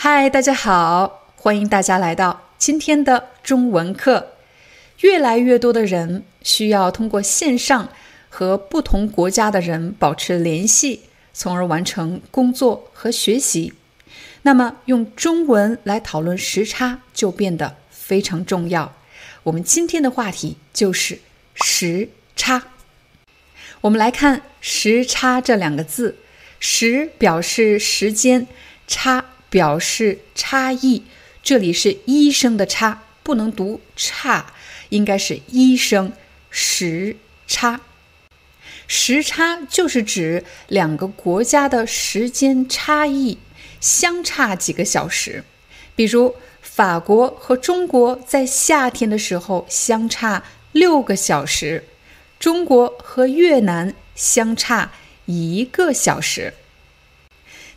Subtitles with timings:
[0.00, 4.34] 嗨，大家好，欢迎大家来到今天的中文课。
[5.00, 7.88] 越来越多的人需要通过线上
[8.28, 11.00] 和不同国家的人保持联系，
[11.32, 13.72] 从而完成工作和学习。
[14.42, 18.94] 那么，用中文来讨论时差就变得非常重要。
[19.42, 21.18] 我们今天的话题就是
[21.54, 22.68] 时差。
[23.80, 26.18] 我们来看“时差”这两个字
[26.60, 28.46] ，“时”表示时间
[28.86, 29.24] ，“差”。
[29.50, 31.04] 表示差异，
[31.42, 34.52] 这里是医生的差，不能读差，
[34.88, 36.12] 应该是医生
[36.50, 37.80] 时差。
[38.86, 43.38] 时差就是指两个国家的时间差异
[43.80, 45.44] 相差几个小时。
[45.94, 51.84] 比如法国和中国在夏天的时候相差六个小时，
[52.38, 54.92] 中国和越南相差
[55.26, 56.54] 一个小时。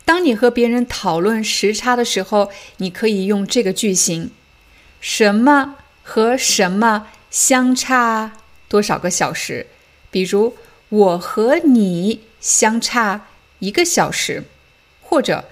[0.04, 4.30] 当你和别人讨论时差的时候，你可以用这个句型：
[5.00, 8.32] 什么和什么相差
[8.68, 9.68] 多少个小时？
[10.10, 10.56] 比如，
[10.88, 13.28] 我和你相差
[13.60, 14.44] 一个小时，
[15.00, 15.44] 或者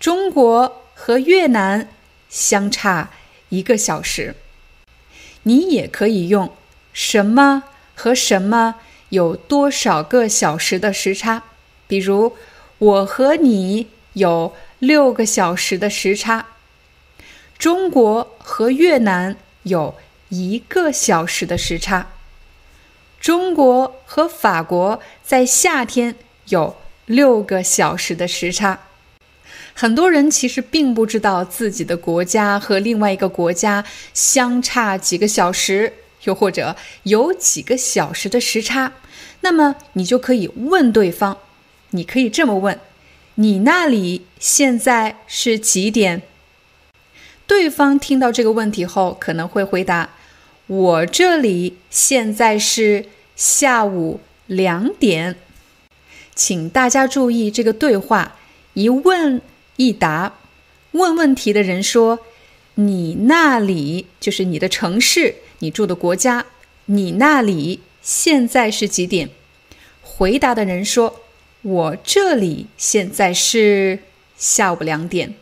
[0.00, 1.90] 中国和越南
[2.30, 3.10] 相差
[3.50, 4.34] 一个小时。
[5.42, 6.52] 你也可以用
[6.92, 7.64] 什么
[7.94, 8.76] 和什么
[9.10, 11.44] 有多少个小时的时差？
[11.86, 12.34] 比如，
[12.78, 13.88] 我和你。
[14.18, 16.46] 有六个小时的时差，
[17.58, 19.96] 中国和越南有
[20.28, 22.08] 一个小时的时差，
[23.20, 26.14] 中国和法国在夏天
[26.48, 26.76] 有
[27.06, 28.80] 六个小时的时差。
[29.74, 35.92] 很多人其实并不知道自己的国家和另外一个国家相差几个小时，
[36.24, 38.92] 又或者有几个小时的时差。
[39.40, 41.38] 那么你就可以问对方，
[41.90, 42.80] 你可以这么问。
[43.40, 46.22] 你那里现在是几点？
[47.46, 50.10] 对方听到这个问题后，可能会回答
[50.66, 53.06] ：“我这里现在是
[53.36, 55.36] 下午两点。”
[56.34, 58.34] 请大家注意这个对话，
[58.74, 59.40] 一问
[59.76, 60.34] 一答。
[60.90, 62.18] 问问题的人说
[62.74, 66.44] ：“你那里就是你的城市，你住的国家。
[66.86, 69.30] 你那里现在是几点？”
[70.02, 71.20] 回答的人说。
[71.68, 73.98] 我这里现在是
[74.38, 75.34] 下午两点。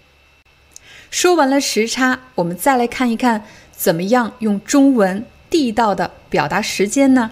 [1.08, 7.30] 说完了时差，我们再来看一看，怎么样用中文地道的表达时间呢？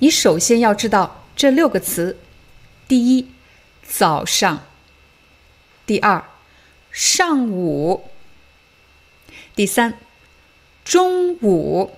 [0.00, 2.18] 你首先要知道这六个词：
[2.86, 3.30] 第一，
[3.82, 4.58] 早上；
[5.86, 6.22] 第二，
[6.92, 8.02] 上午；
[9.56, 9.94] 第三，
[10.84, 11.92] 中午；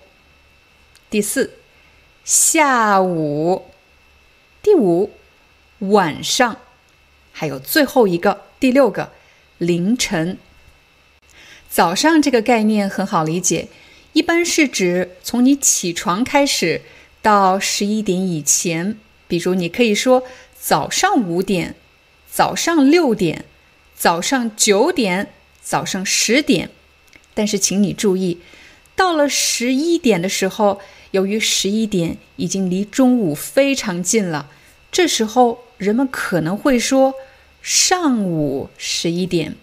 [1.10, 1.54] 第四，
[2.24, 3.62] 下午；
[4.62, 5.10] 第五。
[5.80, 6.58] 晚上，
[7.32, 9.12] 还有最后一个第六个
[9.58, 10.38] 凌晨。
[11.68, 13.68] 早上这个概念很好理解，
[14.14, 16.82] 一般是指从你起床开始
[17.20, 18.98] 到十一点以前。
[19.28, 20.22] 比如，你可以说
[20.58, 21.74] 早上五点、
[22.30, 23.44] 早上六点、
[23.94, 26.70] 早上九点、早上十点。
[27.34, 28.40] 但是，请你注意，
[28.94, 34.48] 到了十一点的时候，由于十一点已经离中午非常近了，
[34.96, 35.66] 这时候。
[35.76, 37.12] 人们可能会说
[37.60, 39.56] 上午十一点。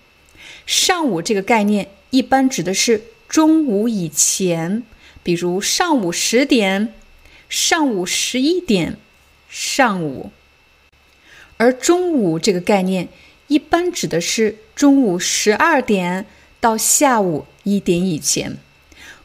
[0.67, 4.83] 上午这个概念一般指的是中午以前，
[5.23, 6.93] 比如上午十点、
[7.49, 8.99] 上午十一点、
[9.49, 10.29] 上午。
[11.57, 13.09] 而中午这个概念
[13.47, 16.27] 一般指的是中午十二点
[16.59, 18.59] 到下午一点以前。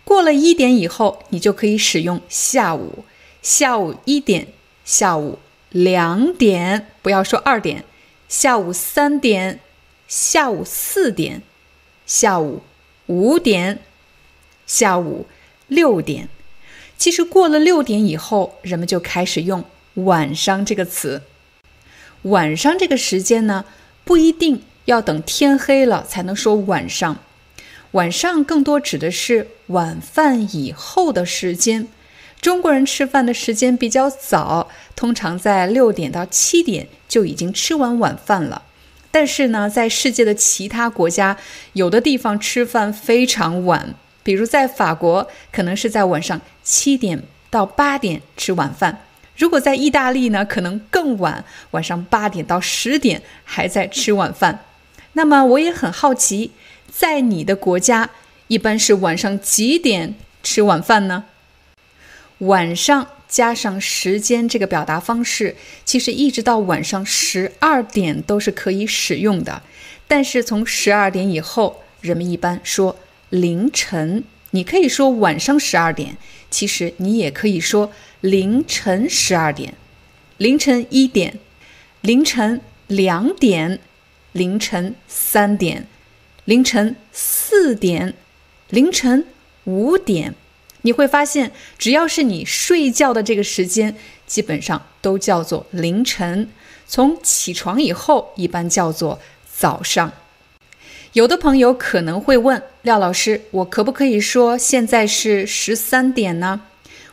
[0.04, 3.04] 过了一点以后，你就可以使用下午。
[3.42, 4.48] 下午一点，
[4.86, 5.38] 下午。
[5.70, 7.84] 两点，不要说二点。
[8.28, 9.60] 下午三点，
[10.06, 11.42] 下午四点，
[12.06, 12.62] 下午
[13.06, 13.78] 五点，
[14.66, 15.26] 下午
[15.66, 16.28] 六点。
[16.96, 21.22] 其实过了六点以后，人们就开始用晚上这个词。
[22.22, 23.64] 晚上这个时间呢，
[24.04, 27.18] 不一定要等天黑了才能说晚上。
[27.92, 31.88] 晚上更多指的是晚饭以后的时间。
[32.40, 38.62] 中国人吃饭的时间比较早，通常在六点到七点就已经吃完晚饭了。
[39.10, 41.36] 但是呢，在世界的其他国家，
[41.72, 48.92] 有的地方吃饭非常晚，比如在法国，可能是在晚上七点到八点吃晚饭；
[49.36, 54.64] 如果在意大利呢，可能更晚，晚上八点到十点还在吃晚饭。
[55.14, 56.52] 那么我也很好奇，
[56.88, 58.10] 在你的国家，
[58.46, 61.24] 一般是晚上几点吃晚饭呢？
[62.38, 69.62] 晚上加上时间这个表达方式，其实一直到晚上十二点都是可以使用的。
[70.06, 72.96] 但是从十二点以后，人们一般说
[73.30, 74.24] 凌晨。
[74.52, 76.16] 你可以说晚上十二点，
[76.50, 77.92] 其实你也可以说
[78.22, 79.74] 凌晨十二点、
[80.38, 81.38] 凌晨一点、
[82.00, 83.78] 凌晨两点、
[84.32, 85.86] 凌晨三点、
[86.46, 88.14] 凌晨四点、
[88.70, 89.26] 凌晨
[89.64, 90.34] 五点。
[90.82, 93.96] 你会发现，只要是你睡觉的这个时间，
[94.26, 96.48] 基本上都叫做凌晨。
[96.86, 99.18] 从起床以后，一般叫做
[99.54, 100.12] 早上。
[101.14, 106.62] 有的朋友可能会问廖老师：“我可不可以说现在是十三点呢？”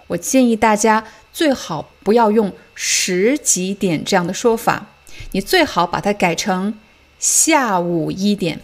[0.07, 4.87] 我建议大家最好不要用十几点这样的说法，
[5.31, 6.77] 你最好把它改成
[7.17, 8.59] 下午一点。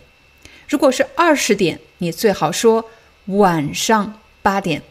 [0.70, 2.86] 如果是二十点，你最好说
[3.26, 4.84] 晚上八点。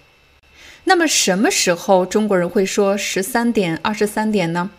[0.90, 4.70] 那么什么时候中国人会说十三点、二十三点呢？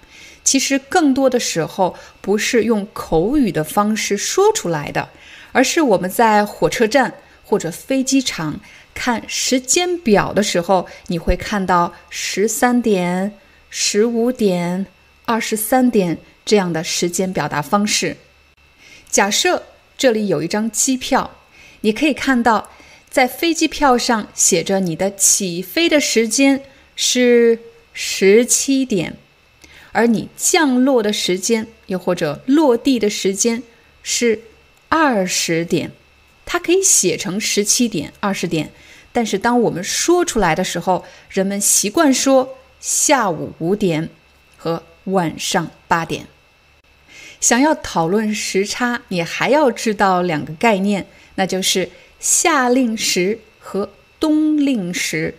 [0.43, 5.07] 其实更多的时候不是用口语的方式说出来的，
[5.53, 7.13] 而是我们在火车站
[7.45, 8.59] 或者飞机场
[8.93, 13.37] 看时间表的时候，你会看到十三点、
[13.69, 14.87] 十五点、
[15.23, 18.17] 二十三点这样的时间表达方式。
[19.09, 19.63] 假设
[19.97, 21.31] 这里有一张机票，
[21.79, 22.69] 你可以看到。
[23.11, 26.63] 在飞机票上写着你的起飞的时间
[26.95, 27.59] 是
[27.91, 29.17] 十七点，
[29.91, 33.63] 而你降落的时间又或者落地的时间
[34.01, 34.39] 是
[34.87, 35.91] 二十点。
[36.45, 38.71] 它可以写成十七点、二十点，
[39.11, 44.07] 但是当我们说出来的时候，人们习惯说下午五点
[44.55, 46.27] 和晚上八点。
[47.41, 51.89] 想要讨论时差，你还要知道两个概念，那就是。
[52.21, 55.33] 夏令时和冬令时，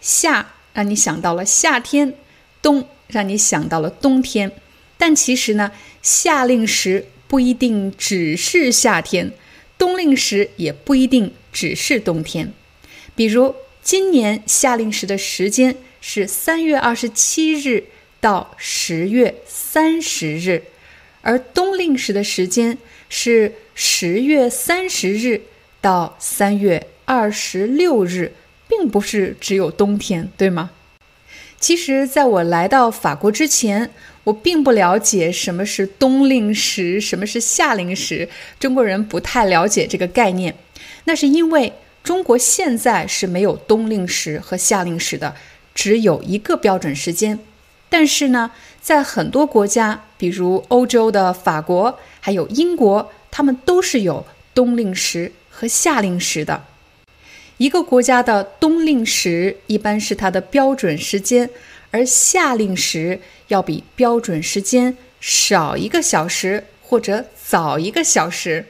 [0.00, 2.14] 夏让你想到了夏天，
[2.62, 4.52] 冬让你想到了冬天。
[4.96, 9.32] 但其实呢，夏令时不一定只是夏天，
[9.76, 12.52] 冬令时也不一定只是冬天。
[13.16, 17.86] 比如，今年夏令时的时间是三月二十七日
[18.20, 20.62] 到十月三十日，
[21.22, 25.42] 而冬令时的时间是十月三十日。
[25.88, 28.34] 到三月二十六日，
[28.68, 30.68] 并不是只有冬天，对吗？
[31.58, 33.90] 其实，在我来到法国之前，
[34.24, 38.28] 我并不了解什么是冬令时，什么是夏令时。
[38.60, 40.54] 中国人不太了解这个概念，
[41.04, 41.72] 那是因为
[42.04, 45.34] 中国现在是没有冬令时和夏令时的，
[45.74, 47.38] 只有一个标准时间。
[47.88, 48.50] 但是呢，
[48.82, 55.32] 在很多国家，比如欧洲的法国，还有英国，他们都是有冬令时。
[55.58, 56.66] 和夏令时的
[57.56, 61.50] 一个国家的冬令时一般是它的标准时间，
[61.90, 68.66] 而夏令时要比标准时间少一个小时或者早一个小时。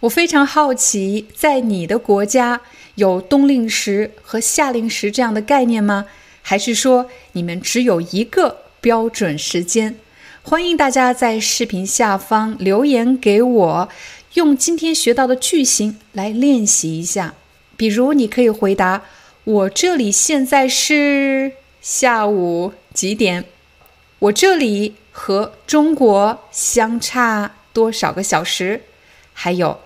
[0.00, 2.62] 我非常好奇，在你的国家
[2.94, 6.06] 有冬令时和夏令时这样的概念吗？
[6.40, 9.96] 还是说你们只有一个标准时间？
[10.42, 13.88] 欢迎大家在视频下方留言给我。
[14.34, 17.34] 用今天学到的句型来练习一下，
[17.76, 19.02] 比如你可以回答
[19.44, 23.46] ：“我这里现在是下午几点？
[24.18, 28.82] 我这里和中国相差多少个小时？
[29.32, 29.80] 还有，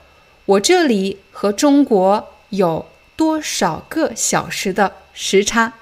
[0.46, 5.74] 我这里和中国有多少个小时的时差？”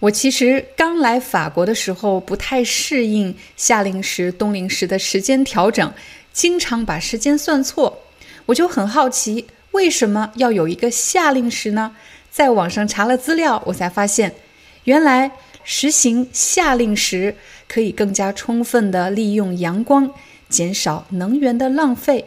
[0.00, 5.92] 我其实刚来法国的时候不太适应夏令时、冬令时的时间调整。
[6.34, 8.02] 经常把时间算错，
[8.46, 11.94] 我就很好奇，为什么要有一个夏令时呢？
[12.28, 14.34] 在网上查了资料，我才发现，
[14.82, 15.30] 原来
[15.62, 17.36] 实行夏令时
[17.68, 20.12] 可以更加充分地利用阳光，
[20.48, 22.24] 减少能源的浪费。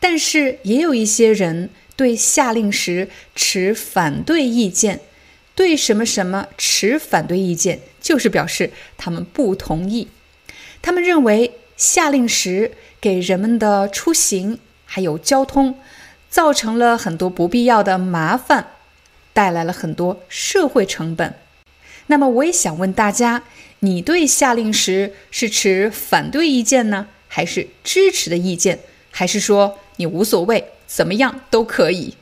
[0.00, 5.00] 但是也有一些人对夏令时持反对意见，
[5.54, 10.08] 对什么什么持反对意见，就是表示他们不同意。
[10.80, 12.72] 他们认为夏令时。
[13.00, 15.76] 给人们的出行还有交通
[16.28, 18.66] 造成了很多不必要的麻烦，
[19.32, 21.34] 带来了很多社会成本。
[22.06, 23.42] 那么我也想问大家，
[23.80, 28.80] 你对下令时是持反对意见呢，还是支持的意见，
[29.10, 32.14] 还是说你无所谓，怎么样都可以？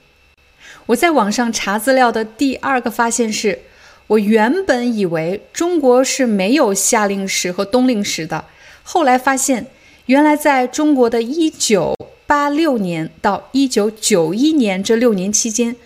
[0.87, 3.61] 我在网上查资料的第二个发现是，
[4.07, 8.45] 我原本以为中国是没有夏令时和冬令时的，
[8.83, 9.67] 后来发现，
[10.09, 15.77] 原来在中国的1986年到1991年这六年期间。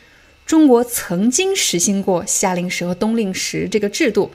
[0.47, 4.31] 中国曾经实行过夏令时和冬令时这个制度，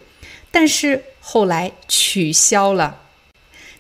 [0.51, 3.03] 但是后来取消了。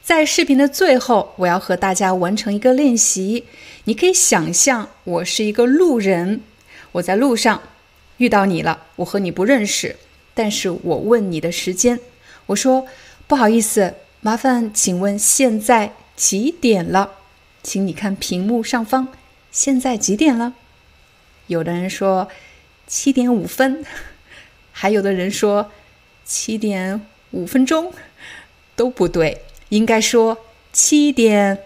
[0.01, 3.43] 在视频的最后，我要和大家完成一个练习。
[3.83, 6.39] 你可以想象我是一个路人，
[6.93, 7.61] 我在路上
[8.17, 9.97] 遇到你了，我和你不认识，
[10.33, 11.99] 但是我问你的时间，
[12.45, 12.85] 我说
[13.25, 13.95] 不好意思，
[14.27, 17.13] 麻烦请问现在几点了？
[17.63, 19.07] 请你看屏幕上方，
[19.53, 20.53] 现在几点了？
[21.45, 22.27] 有的人说
[22.85, 23.85] 七点五分，
[24.73, 25.71] 还有的人说
[26.25, 27.93] 七点五分钟，
[28.75, 30.37] 都不对，应该说
[30.73, 31.59] 七点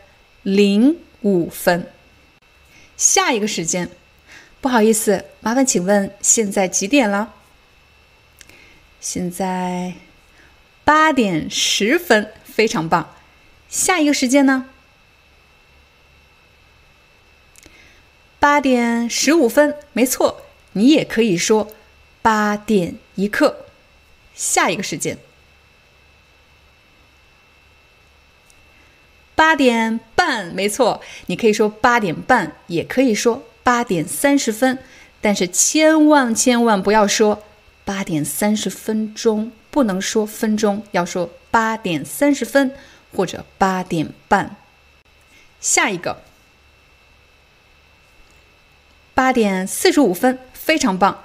[0.44, 1.88] 零五分。
[2.96, 3.90] 下一个时间，
[4.62, 7.34] 不好意思，麻烦请问现在几点了？
[9.00, 9.96] 现在
[10.84, 13.16] 八点十分，非常棒。
[13.70, 14.66] 下一个时间呢？
[18.40, 20.42] 八点十五分，没错，
[20.74, 21.72] 你也可以说
[22.22, 23.66] 八点一刻。
[24.34, 25.20] 下一个时间，
[29.36, 34.80] 八点半，没错，你可以说八点半，也可以说八点三十分，
[35.20, 37.44] 但是千万千万不要说
[37.86, 42.74] 八点三十分钟，不能说分钟，要说八点三十分
[43.14, 44.56] 或者八点半。
[45.60, 46.22] 下一个。
[49.14, 51.24] 八点四十五分，非常棒。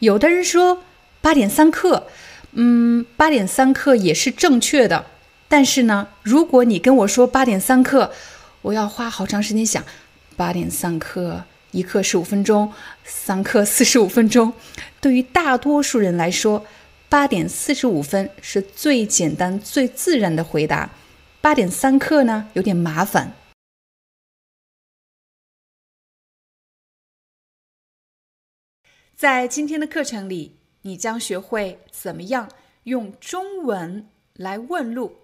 [0.00, 0.82] 有的人说
[1.22, 2.08] 八点三刻，
[2.52, 5.06] 嗯，八点三刻也是正确的。
[5.48, 8.12] 但是呢，如果你跟我说八点三刻，
[8.60, 9.82] 我要花好长时间想。
[10.36, 12.72] 八点三刻，一刻十五分钟，
[13.04, 14.52] 三刻四十五分钟。
[15.00, 16.66] 对于大多数人来说，
[17.10, 20.90] 八点四十五分是最简单、最自然的回答。
[21.40, 23.34] 八点三刻呢，有点麻烦。
[29.16, 32.50] 在今天的课程里，你将学会怎么样
[32.82, 35.16] 用中文来问路。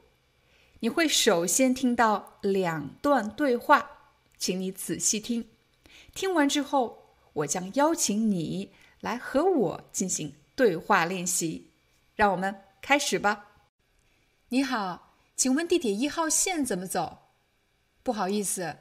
[0.81, 3.91] 你会首先听到两段对话，
[4.39, 5.47] 请你仔细听。
[6.15, 11.73] 听完之后，我将邀请你来和我进行对话练习。
[12.15, 13.51] 让我们开始吧。
[14.49, 17.31] 你好，请问地铁一号线怎么走？
[18.03, 18.77] 不好意思，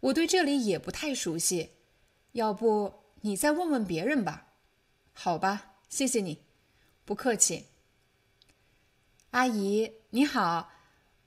[0.00, 1.72] 我对这里也不太熟悉，
[2.32, 4.48] 要不你再问问别人吧。
[5.12, 6.42] 好吧，谢谢你，
[7.04, 7.68] 不客气。
[9.30, 10.70] 阿姨你好，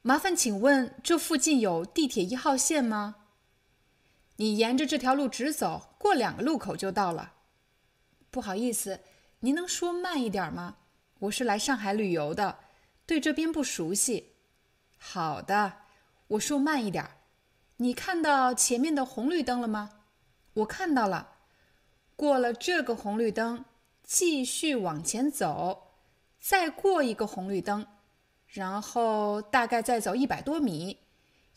[0.02, 3.16] 麻烦请问这附近有地铁一号线吗？
[4.36, 7.34] 你沿着这条路直走，过两个路口就到了。
[8.30, 9.00] 不好意思，
[9.40, 10.78] 您能说慢一点吗？
[11.20, 12.60] 我是来上海旅游的，
[13.06, 14.34] 对这边不熟悉。
[14.98, 15.74] 好的，
[16.28, 17.06] 我说慢一点。
[17.78, 20.02] 你看到前面的红绿灯了吗？
[20.54, 21.36] 我看到了，
[22.16, 23.66] 过了这个红绿灯。
[24.04, 25.92] 继续往前走，
[26.40, 27.86] 再过一个红绿灯，
[28.48, 31.00] 然后大概再走一百多米，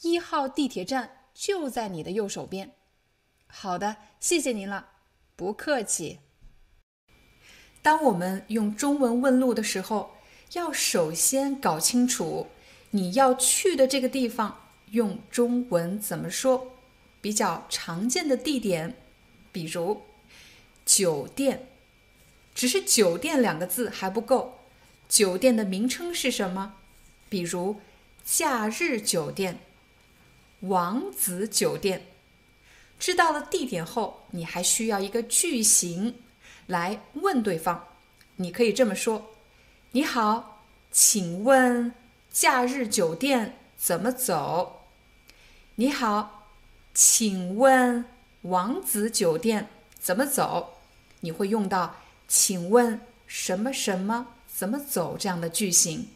[0.00, 2.72] 一号地铁站就在你的右手边。
[3.46, 4.88] 好的，谢谢您了，
[5.36, 6.18] 不客气。
[7.82, 10.16] 当我们用中文问路的时候，
[10.52, 12.48] 要首先搞清楚
[12.90, 16.72] 你要去的这个地方用中文怎么说。
[17.22, 18.96] 比较常见的地点，
[19.52, 20.00] 比如
[20.86, 21.66] 酒店。
[22.54, 24.58] 只是“酒店”两个字还不够，
[25.08, 26.74] 酒店的名称是什么？
[27.28, 27.80] 比如
[28.24, 29.60] “假日酒店
[30.60, 32.06] ”“王子酒店”。
[32.98, 36.16] 知道了地点后，你还需要一个句型
[36.70, 37.86] 来问对方。
[38.36, 39.30] 你可以这么说
[39.92, 41.92] ：“你好，请问
[42.32, 44.86] 假日酒店怎么走
[45.76, 46.48] ？”“你好，
[46.94, 48.04] 请问
[48.42, 50.78] 王子酒店怎么走？”
[51.20, 51.96] 你会用到。
[52.32, 55.16] 请问什么什么怎么走？
[55.18, 56.06] 这样的句型。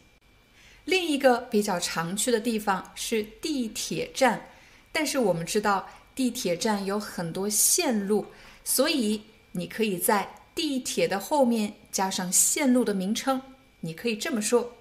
[0.85, 4.47] 另一个比较常去的地方是地铁站，
[4.93, 8.27] 但是我们知道地铁站有很多线路，
[8.63, 13.41] 所以你可以在地铁的后面加上线路的名称。
[13.81, 14.77] 你可以这么说：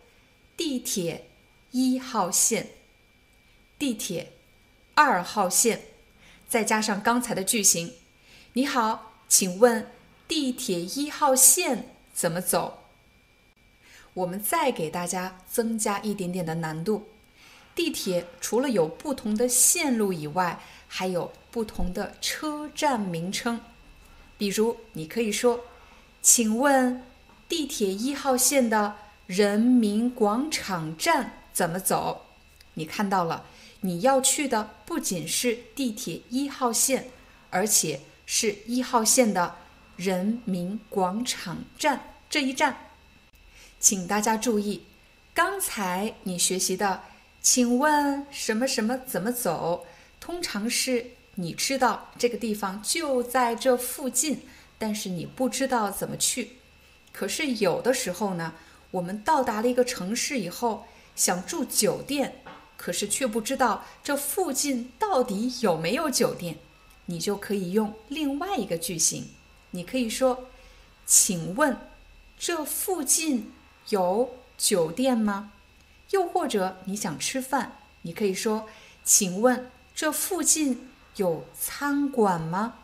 [0.56, 1.28] 地铁
[1.72, 2.68] 一号线，
[3.78, 4.32] 地铁
[4.94, 5.82] 二号线，
[6.48, 7.92] 再加上刚才的句型。
[8.54, 9.88] 你好，请问。
[10.26, 12.78] 地铁一号线怎么走？
[14.14, 17.08] 我们再给大家增加一点点的难度。
[17.74, 23.60] 地铁除了有不同的线路以外，还有不同的车站名称。
[24.36, 25.64] 比如，你可以说
[26.22, 27.02] ：“请问
[27.48, 32.26] 地铁一号线的人民广场站怎么走？”
[32.74, 33.46] 你看到了，
[33.80, 37.08] 你要去的不仅是地铁一号线，
[37.50, 39.56] 而且是一号线的
[39.96, 42.90] 人民广场站这一站。
[43.78, 44.82] 请大家注意，
[45.32, 47.02] 刚才你学习的。
[47.40, 49.84] 请问什么什么怎么走？
[50.18, 54.42] 通常是你知道这个地方就在这附近，
[54.78, 56.58] 但是你不知道怎么去。
[57.12, 58.54] 可是有的时候呢，
[58.90, 60.86] 我们到达了一个城市以后，
[61.16, 62.42] 想住酒店，
[62.76, 66.58] 可是却不知道这附近到底有没有酒店，
[67.06, 69.30] 你就可以用另外一个句型，
[69.72, 70.48] 你可以说
[71.06, 71.76] ：“请问
[72.38, 73.52] 这附近
[73.90, 75.52] 有酒店吗？”
[76.10, 78.68] 又或者你想吃饭，你可以说
[79.04, 82.74] ：“请问这附近有餐馆吗？”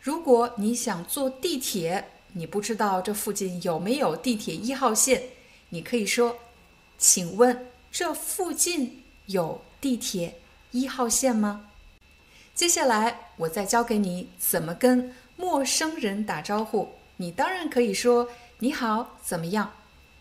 [0.00, 5.22] 如果你想坐地铁，你不知道这附近有没有地铁一号线，
[5.70, 6.36] 你可以说
[6.96, 10.38] ：“请问这附近有地铁
[10.70, 11.66] 一号线吗？”
[12.54, 16.90] 接下来我再教给你怎么跟陌生人打招呼。
[17.16, 18.28] 你当然可以说
[18.60, 19.72] ：“你好，怎么样？”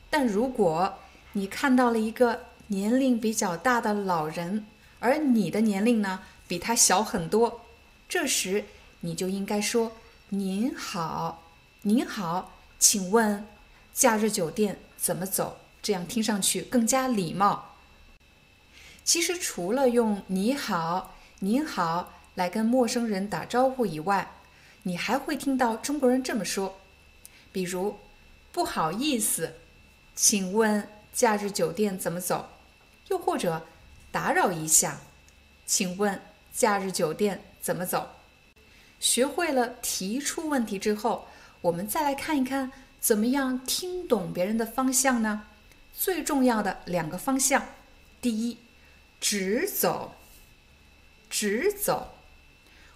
[0.10, 0.96] 但如果
[1.34, 4.66] 你看到了一个年龄比较大的老人，
[5.00, 7.66] 而你的年龄呢比他小很多，
[8.08, 8.66] 这时
[9.02, 9.94] 你就应该说
[10.30, 11.44] ：“您好，
[11.82, 13.48] 您好，请问
[13.94, 17.76] 假日酒店怎么走？”这样听上去更加礼貌。
[19.04, 24.32] 其实除了用“你好”“您好”来跟陌生人打招呼以外，
[24.84, 26.80] 你还会听到中国人这么说，
[27.52, 28.00] 比如
[28.52, 29.56] ：“不好意思，
[30.16, 32.50] 请问。”假日酒店怎么走？
[33.08, 33.66] 又或者
[34.12, 35.00] 打扰一下，
[35.66, 36.22] 请问
[36.56, 38.08] 假日酒店怎么走？
[39.02, 41.28] 学会了提出问题之后，
[41.60, 45.48] 我们再来看一看，怎么样听懂别人的方向呢？
[45.94, 47.62] 最重要的两个方向，
[48.22, 48.58] 第一，
[49.20, 50.16] 直走，
[51.30, 52.16] 直走。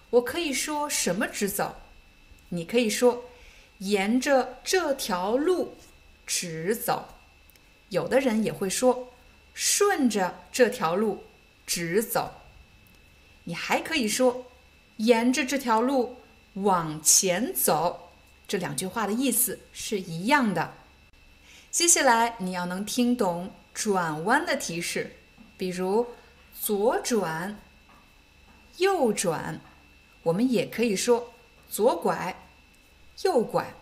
[0.08, 1.76] 我可以说什么直走？
[2.48, 3.24] 你可以说
[3.78, 5.76] 沿着这条路
[6.26, 7.06] 直走。
[7.90, 9.12] 有的人也会说，
[9.52, 11.22] 顺着这条路
[11.66, 12.32] 直走。
[13.44, 14.46] 你还可以说，
[14.96, 16.16] 沿着这条路
[16.54, 18.10] 往前走。
[18.46, 20.74] 这两句话的意思是一样的。
[21.70, 25.16] 接下来你要能听懂转弯的提示，
[25.56, 26.06] 比如
[26.60, 27.58] 左转、
[28.78, 29.60] 右转。
[30.24, 31.32] 我们也可以说
[31.70, 32.44] 左拐、
[33.22, 33.72] 右拐。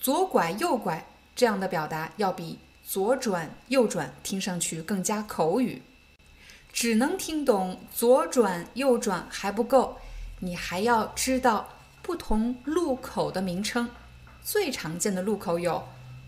[0.00, 2.58] 左拐、右拐这样的表达要比。
[2.84, 5.82] 左转、右转听上去更加口语，
[6.80, 9.98] 只能听懂左转、右转还不够，
[10.38, 11.68] 你还要知道
[12.02, 13.90] 不同路口的名称。
[14.44, 15.82] 最常见的路口有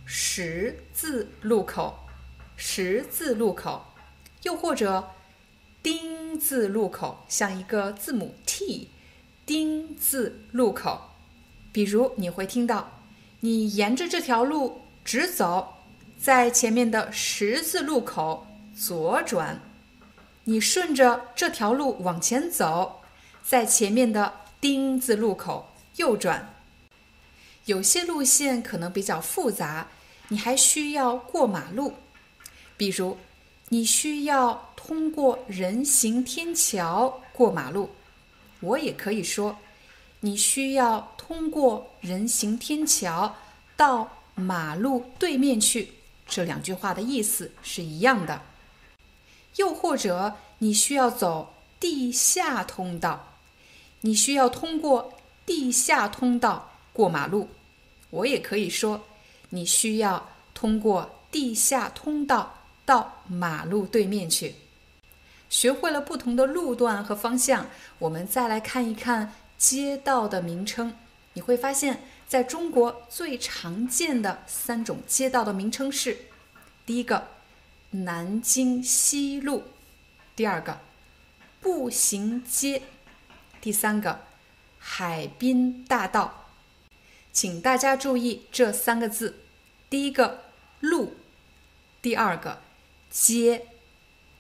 [0.05, 1.97] 十字路口、
[2.57, 3.95] 十字路口，
[4.43, 5.11] 又或者
[5.85, 8.89] 丁字路口，像一个字母 T，
[9.47, 11.13] 丁字路口。
[11.71, 12.91] 比如你会听到，
[13.39, 15.75] 你沿着这条路直走。
[16.19, 19.61] 在前面的十字路口左转，
[20.51, 23.03] 你顺着这条路往前走，
[23.41, 26.53] 在前面的丁字路口右转。
[27.67, 29.87] 有些路线可能比较复杂，
[30.27, 31.95] 你还需要过马路，
[32.77, 33.17] 比如
[33.69, 37.91] 你需要通过人行天桥过马路，
[38.59, 39.57] 我也可以说
[40.19, 43.37] 你需要通过人行天桥
[43.77, 45.93] 到马路对面去。
[46.27, 48.50] 这两句话的意思是一样的。
[49.61, 53.35] 又或者，你需要走地下通道，
[54.01, 55.13] 你需要通过
[55.45, 57.49] 地下通道过马路。
[58.09, 59.03] 我也可以说，
[59.51, 62.55] 你需要通过地下通道
[62.87, 64.55] 到马路对面去。
[65.51, 67.67] 学会了不同的路段和方向，
[67.99, 70.95] 我们再来看一看街道的名称。
[71.35, 72.03] 你会发现。
[72.31, 76.17] 在中国最常见的三种街道的名称是：
[76.87, 77.27] 第一个，
[77.91, 79.63] 南京西路；
[80.37, 80.81] 第二个，
[81.61, 82.83] 步行街；
[83.61, 84.21] 第三个，
[84.79, 86.51] 海滨大道。
[87.33, 89.41] 请大家注意这三个字：
[89.89, 90.45] 第一个
[90.79, 91.17] “路”，
[92.01, 92.61] 第二个
[93.11, 93.67] “街”，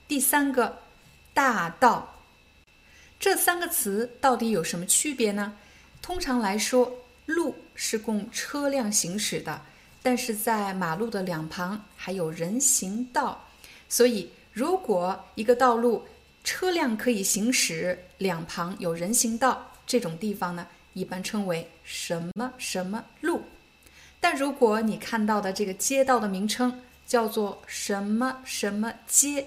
[0.06, 0.82] 第三个
[1.34, 2.22] “大道”。
[3.18, 5.56] 这三个词到底有什么区别呢？
[6.00, 9.62] 通常来说，路是供车辆行驶的，
[10.02, 13.46] 但是在马路的两旁还有人行道，
[13.88, 16.06] 所以如果一个道路
[16.42, 23.42] 车辆可以行驶，两旁有人行道，这种地方呢，一般称为什么什么路。
[24.20, 29.46] 但如果你看到的这个街道的名称叫做什么什么街，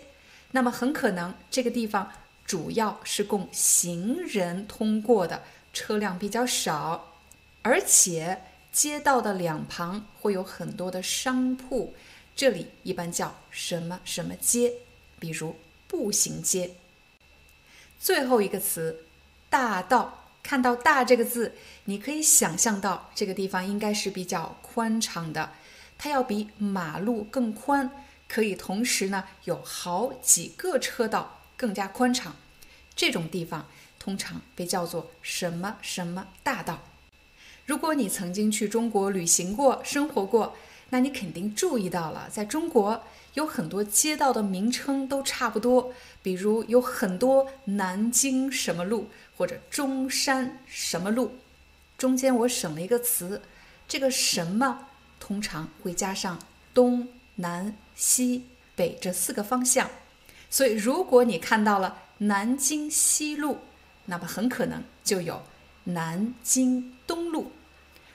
[0.51, 2.11] 那么很可能这个地方
[2.45, 7.13] 主要是供行人通过的，车辆比较少，
[7.61, 8.39] 而且
[8.73, 11.93] 街道的两旁会有很多的商铺，
[12.36, 14.73] 这里一般叫什么什么街，
[15.19, 15.55] 比如
[15.88, 16.71] 步行街。
[17.99, 19.05] 最后一个词，
[19.49, 20.19] 大道。
[20.41, 21.55] 看到“大”这个字，
[21.86, 25.53] 你可以想象到这个地方应该是比较宽敞的，
[25.97, 27.89] 它要比马路更宽，
[28.27, 32.36] 可以同时呢有好几个车道，更加宽敞。
[32.93, 36.83] 这种地方通常被叫做什么什么大道。
[37.65, 40.56] 如果你曾经去中国旅行过、生活过，
[40.89, 51.38] 那你肯定注意到了，在中国有很多街道的名称都差不多，比如有很多南京什么路或者中山什么路，
[51.97, 53.41] 中间我省了一个词，
[53.88, 54.88] 这个什么
[55.19, 56.38] 通常会加上
[56.73, 58.45] 东南西
[58.76, 59.89] 北这四个方向，
[60.49, 63.60] 所以如果你看到了南京西路，
[64.06, 65.41] 那么很可能就有
[65.86, 67.52] 南京东路；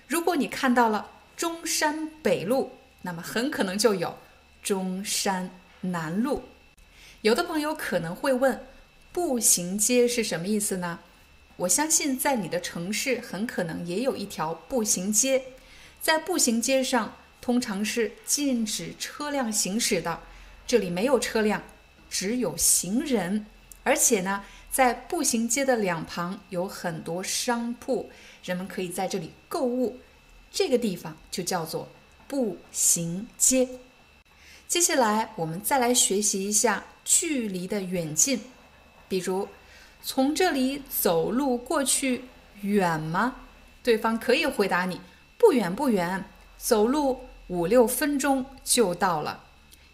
[0.07, 1.13] 如果你看到了。
[1.39, 4.19] 中山北路，那么很可能就有
[4.61, 5.49] 中山
[5.83, 6.43] 南路。
[7.21, 8.67] 有的朋友可能会问，
[9.13, 10.99] 步行街是什么意思呢？
[11.55, 15.45] 我相信在你的城市很可能也有一条步行街，
[16.01, 20.23] 在步行街上通常是禁止车辆行驶的，
[20.67, 21.63] 这里没有车辆，
[22.11, 23.47] 只有行人，
[23.85, 24.45] 而且呢，
[24.79, 28.09] 在步行街的两旁有很多商铺，
[28.45, 29.99] 人们可以在这里购物。
[30.53, 31.89] 这个地方就叫做
[32.29, 33.69] 步行街。
[34.69, 38.41] 接下来，我们再来学习一下距离的远近。
[39.09, 39.49] 比如，
[40.01, 42.27] 从这里走路过去
[42.61, 43.35] 远吗？
[43.83, 45.01] 对方可以回答你：
[45.37, 46.25] 不远不远，
[46.57, 49.43] 走路五六分钟就到了。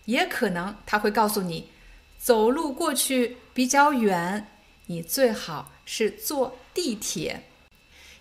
[0.05, 1.71] 也可能他会告诉你，
[2.19, 4.47] 走路过去比较远，
[4.87, 7.45] 你最好是坐地铁。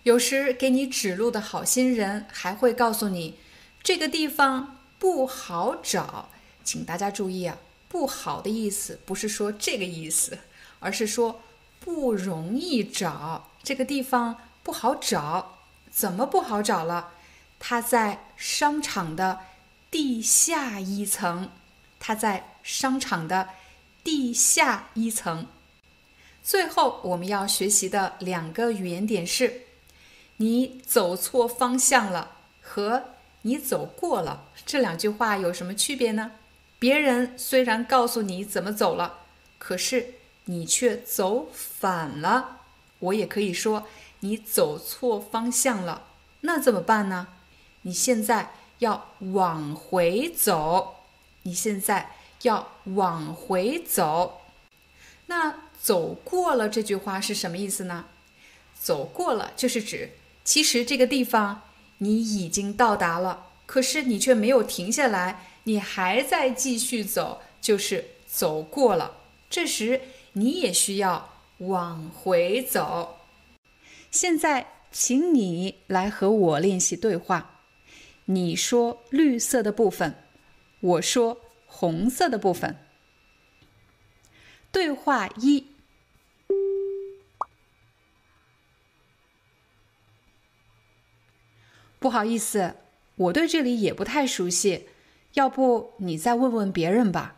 [0.02, 3.38] 有时给你指路的好心人还会告诉你，
[3.82, 6.28] 这个地方不好找。
[6.62, 10.38] 请大家注意啊，不好的意思不是说这个意思，
[10.80, 11.42] 而是说
[11.80, 13.50] 不容易找。
[13.62, 15.58] 这个地方不好找，
[15.90, 17.12] 怎么不好找了？
[17.58, 19.40] 它在商场的
[19.90, 21.50] 地下一层，
[21.98, 23.48] 它在商场的
[24.02, 25.46] 地下一层。
[26.44, 29.62] 最后我们要学习的两个语言点是。
[30.36, 33.04] 你走错方向了和
[33.42, 36.32] 你走过了这两句话有什么区别呢？
[36.80, 39.20] 别人虽然告诉你怎么走了，
[39.58, 40.14] 可是
[40.46, 42.62] 你却走反了。
[42.98, 43.86] 我也可以说
[44.20, 46.02] 你走错方向了，
[46.40, 47.28] 那怎么办呢？
[47.82, 50.96] 你现在要往回走，
[51.42, 52.10] 你现在
[52.42, 54.40] 要往回走。
[55.26, 58.06] 那走过了这句话是什么意思呢？
[58.80, 60.12] 走过了就是指。
[60.42, 61.60] 其实这个地方
[61.98, 69.18] 你已经到达了，可是你却没有停下来，你还在继续走，就是走过了。
[69.50, 70.00] 这时
[70.32, 73.18] 你也需要往回走。
[74.10, 77.60] 现在，请你来和我练习对话。
[78.24, 80.14] 你说绿色的部分，
[80.80, 82.78] 我说红色的部分。
[84.72, 85.73] 对话一。
[92.04, 92.74] 不好意思，
[93.16, 94.90] 我对这里也不太熟悉，
[95.32, 97.34] 要不你再问问别人吧。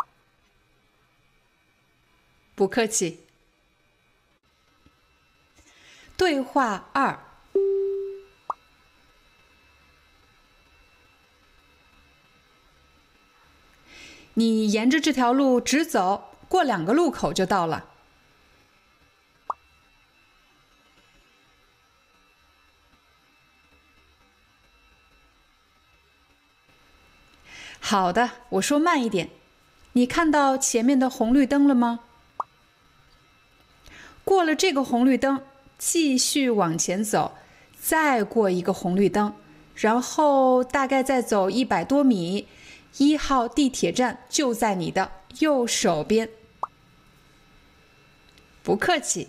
[2.57, 3.21] 不客气。
[6.17, 7.21] 对话二：
[14.35, 17.91] 你沿着这条路直走，过两个路口就到了。
[27.89, 29.31] 好的，我说慢一点。
[29.93, 32.01] 你看到前面的红绿灯了吗？
[34.25, 35.41] 过了这个红绿灯，
[35.79, 37.37] 继续往前走，
[37.81, 39.33] 再过一个红绿灯，
[39.77, 42.49] 然后大概再走一百多米，
[42.97, 46.29] 一号地铁站就在你的右手边。
[48.65, 49.29] 不客气。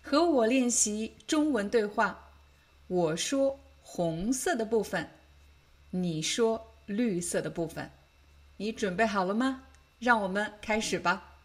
[0.00, 2.23] 和我练习中文对话。
[2.86, 5.08] 我说红色的部分，
[5.90, 7.90] 你说绿色的部分。
[8.56, 9.64] 你准备好了吗？
[9.98, 11.40] 让我们开始吧。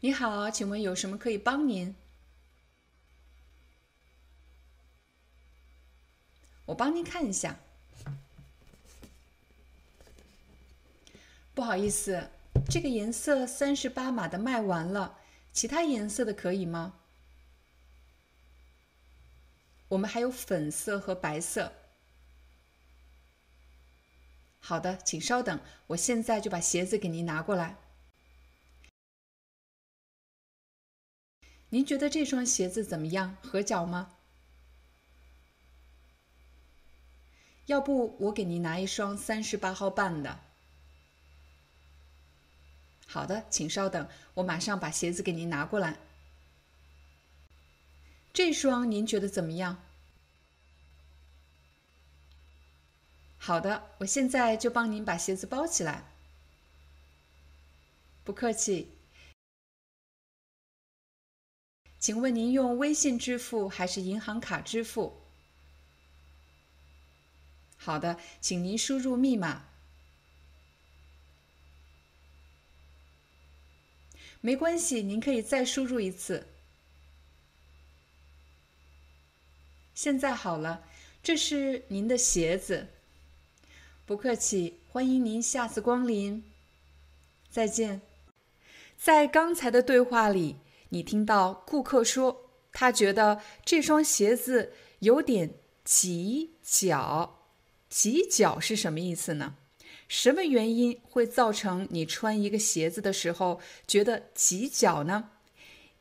[0.00, 1.94] 你好，请问有什么可以帮您？
[6.66, 7.56] 我帮您看一下。
[11.54, 12.28] 不好意思，
[12.68, 15.18] 这个颜色三十八码的卖完了，
[15.52, 16.92] 其他颜色的可以吗？
[19.88, 21.72] 我们还有粉色和白色。
[24.58, 27.76] 好的，请稍等，我现在就把鞋子给您拿过来。
[31.68, 33.36] 您觉得这双鞋子怎么样？
[33.42, 34.14] 合脚吗？
[37.66, 40.40] 要不我给您拿一双三十八号半的。
[43.06, 45.96] 好的，请稍等，我马上把鞋子给您拿过来。
[48.36, 49.82] 这双您觉得怎么样？
[53.38, 56.04] 好的，我现在就帮您把鞋子包起来。
[58.24, 58.92] 不客气。
[61.98, 65.18] 请问您用微信支付还是银行卡支付？
[67.78, 69.64] 好的，请您输入密码。
[74.42, 76.46] 没关系，您可以再输入一次。
[79.96, 80.84] 现在好了，
[81.22, 82.88] 这是您的鞋子。
[84.04, 86.44] 不客气，欢迎您下次光临。
[87.48, 88.02] 再见。
[88.98, 90.56] 在刚才的对话里，
[90.90, 97.38] 你听到顾客说，他觉得这双鞋子有点挤脚。
[97.88, 99.56] 挤脚是什么意思呢？
[100.08, 105.30] 什么原因会造成你穿一个鞋子的时候觉得挤脚呢？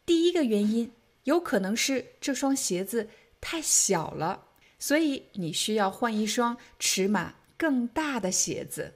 [0.05, 0.91] 第一个原因
[1.23, 3.07] 有可能是这双鞋子
[3.47, 4.47] 太小了，
[4.79, 8.95] 所以你需要换一双尺码更大的鞋子。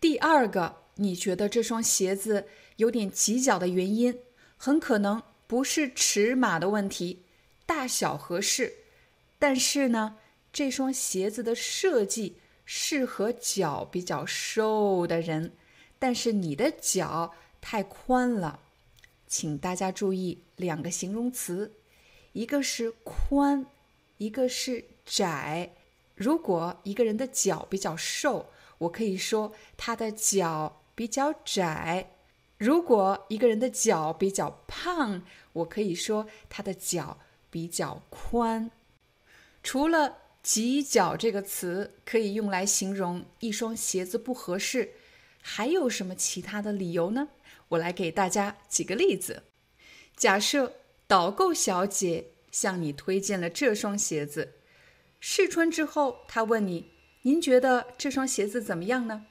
[0.00, 4.18] 第二个，你觉得这双鞋子有点挤脚的原因，
[4.56, 7.22] 很可能不是尺码的问题，
[7.64, 8.72] 大小合适，
[9.38, 10.16] 但是呢，
[10.52, 12.40] 这双鞋子的设计。
[12.66, 15.52] 适合脚比较瘦的人，
[15.98, 18.58] 但是你的脚太宽了，
[19.26, 21.70] 请大家注意两个形容词，
[22.34, 23.64] 一个是宽，
[24.18, 25.72] 一个是窄。
[26.14, 32.08] 如果一个人的脚比较瘦，我可以说他的脚比较窄；
[32.58, 35.22] 如果一个人的脚比较胖，
[35.54, 37.18] 我可以说他的脚
[37.50, 38.70] 比较宽。
[39.62, 40.18] 除了。
[40.44, 44.92] 挤脚这个词可以用来形容一双鞋子不合适，
[45.40, 47.28] 还有什么其他的理由呢？
[47.68, 49.44] 我来给大家举个例子。
[50.14, 50.74] 假设
[51.14, 54.54] 导购小姐向你推荐了这双鞋子，
[55.20, 56.90] 试穿之后，她问你
[57.22, 59.26] ：“您觉得这双鞋子怎么样呢？”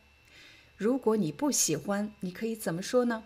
[0.77, 3.25] 如果你不喜欢，你可以怎么说呢？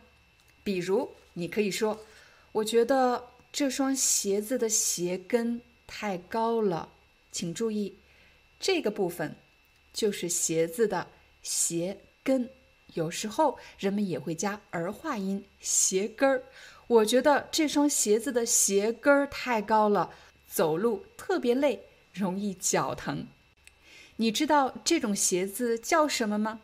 [0.63, 2.03] 比如，你可以说
[2.51, 6.89] ：“我觉得这双鞋子的鞋跟太高了。”
[7.31, 7.99] 请注意，
[8.59, 9.35] 这个部分
[9.93, 11.05] 就是鞋子的
[11.43, 12.49] 鞋跟。
[12.93, 16.43] 有时候人们也会加儿化音“鞋跟儿”。
[16.87, 20.11] 我觉得这双鞋子的鞋跟儿太高了，
[20.47, 21.81] 走路特别累，
[22.13, 23.27] 容易脚疼。
[24.15, 26.61] 你知道这种鞋子叫什么吗？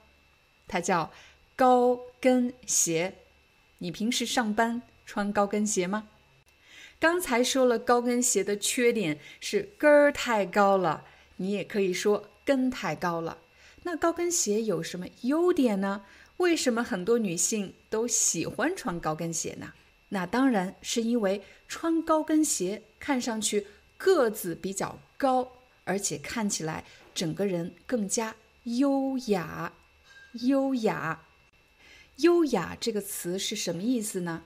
[0.68, 1.12] 它叫
[1.56, 3.16] 高跟鞋。
[3.80, 6.08] 你平时上班穿高跟鞋吗？
[7.00, 11.04] 刚才说了高跟鞋的缺点是跟儿太高了，
[11.36, 13.40] 你也可以说跟太高了。
[13.84, 16.06] 那高跟鞋有什么优点呢？
[16.38, 19.74] 为什么很多女性都喜欢穿高跟鞋呢？
[20.14, 23.66] 那当然是因为穿高跟鞋看上去
[23.98, 25.52] 个子比较高，
[25.86, 29.74] 而且看起来整个人更加优雅。
[30.44, 31.24] 优雅，
[32.18, 34.44] 优雅这个词是什么意思呢？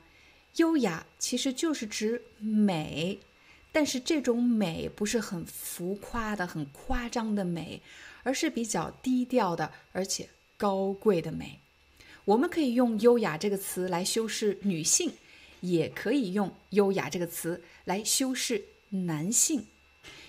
[0.56, 3.19] 优雅其实就是指美，
[3.73, 7.82] 但是这种美不是很浮夸的、很夸张的美，
[8.23, 11.60] 而是比较低调的，而且高贵的美。
[12.23, 15.13] 我们可以用“优雅”这个词来修饰女性，
[15.61, 19.65] 也可以用“优雅”这个词来修饰男性。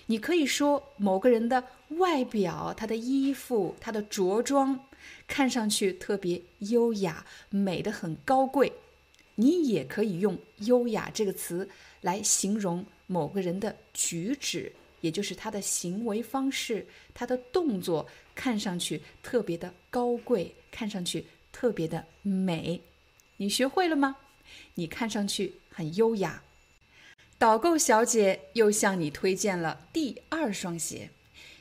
[0.07, 4.79] 你可以说某个人的外表、他的衣服、他的着装，
[5.27, 8.73] 看上去特别优雅，美得很高贵。
[9.35, 11.69] 你也可以用“优雅”这个词
[12.01, 22.81] 来形容某个人的举止，也就是他的行为方式、他的动作，看上去特别的高贵，看上去特别的美。
[23.37, 24.17] 你学会了吗？
[24.75, 26.43] 你看上去很优雅。
[27.39, 31.11] 导购小姐又向你推荐了第二双鞋，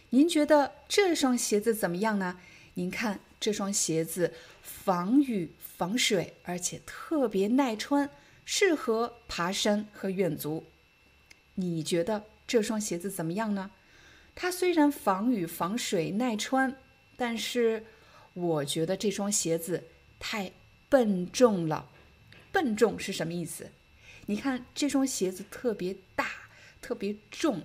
[0.10, 2.40] 您觉得这双鞋子怎么样呢？
[2.74, 8.10] 您看这双鞋子防雨防水，而且特别耐穿，
[8.44, 10.66] 适合爬山和远足。
[11.56, 13.72] 你觉得这双鞋子怎么样呢？
[14.34, 16.76] 它虽然防雨防水耐穿，
[17.16, 17.86] 但是
[18.34, 19.84] 我觉得这双鞋子
[20.20, 20.52] 太
[20.90, 21.90] 笨重了。
[22.58, 23.70] 笨重是什么意思？
[24.26, 26.26] 你看这双鞋子特别大，
[26.82, 27.62] 特别重，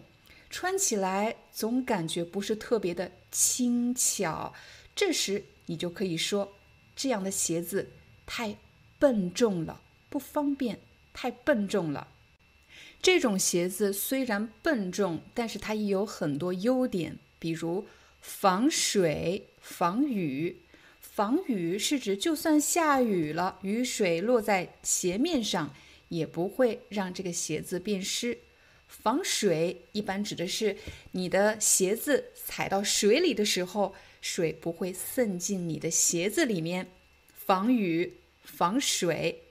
[0.50, 4.52] 穿起来总感觉不是特别的轻巧。
[4.94, 6.52] 这时你就可以说，
[6.94, 7.88] 这样的鞋子
[8.26, 8.58] 太
[8.98, 10.78] 笨重了，不方便，
[11.14, 12.08] 太笨重了。
[13.00, 17.86] 这种鞋子虽然笨重，但是它也有很多优点，比如
[18.20, 20.58] 防水、防雨。
[21.14, 25.74] 防雨是指就算下雨了，雨水落在鞋面上，
[26.08, 28.38] 也不会让这个鞋子变湿。
[28.88, 30.74] 防水一般指的是
[31.10, 36.88] 你的鞋子踩到水里的时候，水不会渗进你的鞋子里面。
[37.34, 39.42] 防雨、防水。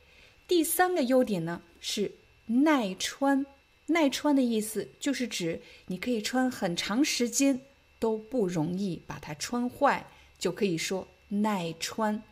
[0.48, 2.14] 第三个优点呢是。
[2.48, 3.46] 耐穿，
[3.86, 7.62] 耐穿的意思就是指你可以穿很长时间
[8.00, 12.24] 都不容易把它穿坏，就可以说耐穿。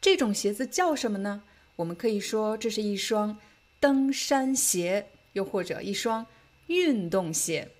[0.00, 1.42] 这种鞋子叫什么呢？
[1.76, 3.38] 我们可以说这是一双
[3.80, 6.26] 登山鞋，又或者一双
[6.66, 7.70] 运动鞋。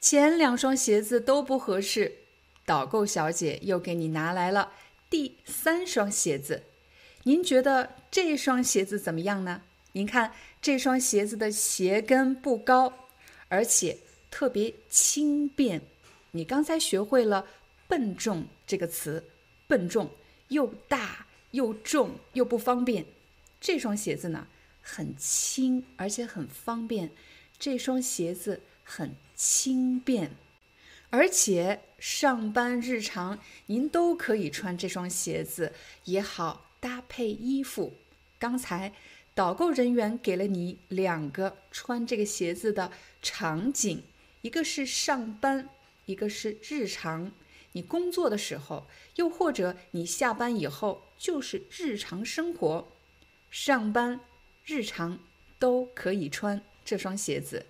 [0.00, 2.12] 前两双鞋子都不合适，
[2.64, 4.72] 导购小姐又给你拿来了
[5.08, 6.64] 第三双鞋子。
[7.22, 9.62] 您觉得这双鞋子怎么样呢？
[9.92, 12.92] 您看这双鞋子的鞋跟不高，
[13.48, 13.98] 而且
[14.30, 15.80] 特别轻便。
[16.32, 17.46] 你刚才学会了
[17.88, 19.24] “笨重”这个词，
[19.66, 20.10] 笨重
[20.48, 23.06] 又大又重又不方便。
[23.60, 24.46] 这双鞋子呢
[24.82, 27.10] 很轻，而且很方便。
[27.58, 30.32] 这双鞋子很轻便，
[31.10, 35.72] 而且上班日常您都可以穿这双鞋子，
[36.04, 37.94] 也好搭配衣服。
[38.38, 38.92] 刚才。
[39.36, 44.04] 导购人员给了你两个穿这个鞋子的场景，
[44.42, 45.68] 一个是上班，
[46.06, 47.32] 一个是日常。
[47.74, 52.88] 你工作的时候，又或者你下班以后，就是日常生活。
[53.50, 54.20] 上班、
[54.64, 55.18] 日常
[55.58, 57.66] 都可以穿这双鞋子，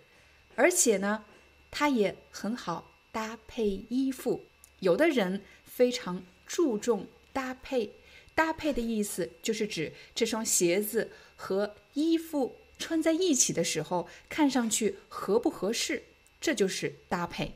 [0.57, 1.25] 而且呢，
[1.71, 4.45] 它也很好搭配衣服。
[4.81, 7.93] 有的人非常注重搭配。
[8.35, 16.03] 搭配的意思就是指这双鞋子和衣服穿在一起的时候，看上去合不合适，
[16.41, 17.55] 这就是搭配。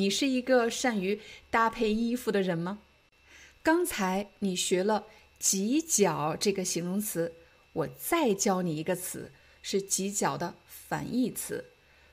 [0.00, 2.78] 你是一个善于搭配衣服的人吗？
[3.64, 5.06] 刚才你学了
[5.40, 7.32] “挤脚”这个形容词，
[7.72, 11.64] 我再教你一个词，是“挤脚”的反义词。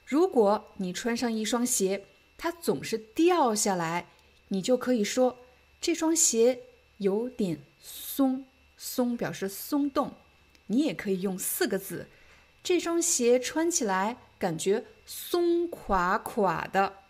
[0.04, 2.06] 如果你穿上一双鞋，
[2.40, 4.08] 它总是掉下来，
[4.48, 5.38] 你就可以说
[5.80, 6.62] 这双鞋
[6.98, 7.60] 有点。
[7.88, 8.46] 松
[8.78, 10.12] 松表示松动，
[10.68, 12.08] 你也可以用四个字。
[12.64, 17.05] 这双鞋穿起来感觉松垮垮的，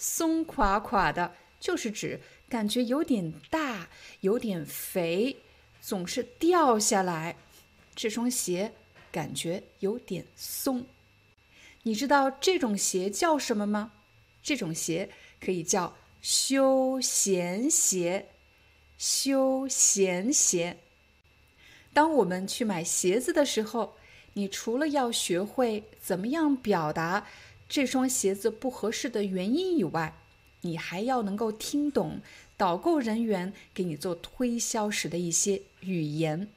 [0.00, 3.90] 松垮垮的，就是指感觉有点大，
[4.22, 5.36] 有点肥，
[5.82, 7.36] 总是掉下来。
[7.94, 8.72] 这双鞋
[9.12, 10.86] 感觉有点松。
[11.82, 13.92] 你知道这种鞋叫什么吗？
[14.42, 18.28] 这种鞋可以叫休闲鞋。
[18.96, 20.78] 休闲鞋。
[21.92, 23.96] 当我们去买鞋子的时候，
[24.34, 27.26] 你除了要学会怎么样表达
[27.70, 30.12] 这双鞋子不合适的原因以外，
[30.62, 32.20] 你还要能够听懂
[32.56, 36.48] 导购人员给你做推销时的一些语言。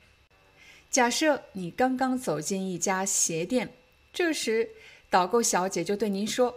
[0.90, 3.72] 假设你刚刚走进一家鞋店，
[4.12, 4.70] 这时
[5.12, 6.56] 导购小姐就对您说：“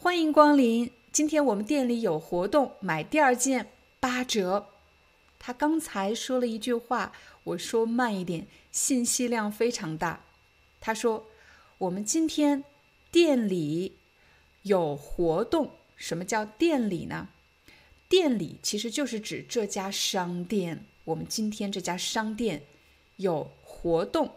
[0.00, 4.68] 欢迎光临，今天我们店里有活动，买第二件八折。”
[5.38, 7.12] 她刚才说了一句话，
[7.44, 10.24] 我说慢一点，信息量非常大。
[10.80, 11.26] 她说
[11.76, 12.64] ：“我们今天
[13.10, 13.96] 店里
[14.62, 15.72] 有活动。
[15.96, 17.28] 什么叫店里呢？
[18.08, 20.84] 店里其实就是指这家商店。
[21.04, 22.62] 我们今天这家商店
[23.16, 24.36] 有活动，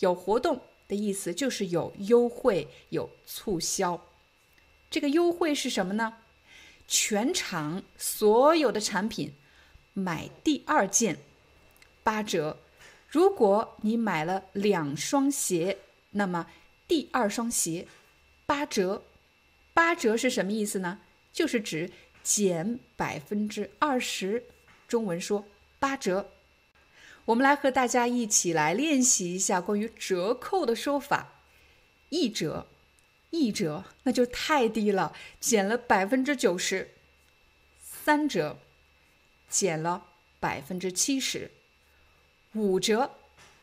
[0.00, 4.04] 有活动的意思就是有优惠、有促销。
[4.90, 6.18] 这个优惠是什么呢？
[6.86, 9.32] 全场所有的产品。”
[9.96, 11.20] 买第二件
[12.02, 12.58] 八折，
[13.06, 15.78] 如果你买了两双鞋，
[16.10, 16.48] 那么
[16.88, 17.86] 第二双鞋
[18.46, 19.02] 八折。
[19.72, 21.00] 八折是什么意思呢？
[21.32, 21.90] 就是指
[22.22, 24.44] 减百分之二十。
[24.86, 25.44] 中文说
[25.78, 26.30] 八折。
[27.24, 31.40] 我们来和大家一起来练习一下关于折扣的说法。
[32.10, 32.66] 一折，
[33.30, 36.90] 一折，那就太低了，减了百分之九十。
[37.80, 38.58] 三折，
[39.48, 40.06] 减了
[40.38, 41.50] 百分之七十。
[42.52, 43.10] 五折，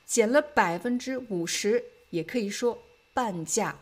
[0.06, 3.80] 减了百分之五十，也可以说半价。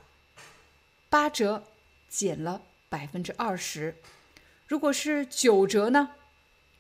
[1.10, 1.64] 八折，
[2.08, 3.96] 减了百分之二十。
[4.68, 6.12] 如果是九折呢？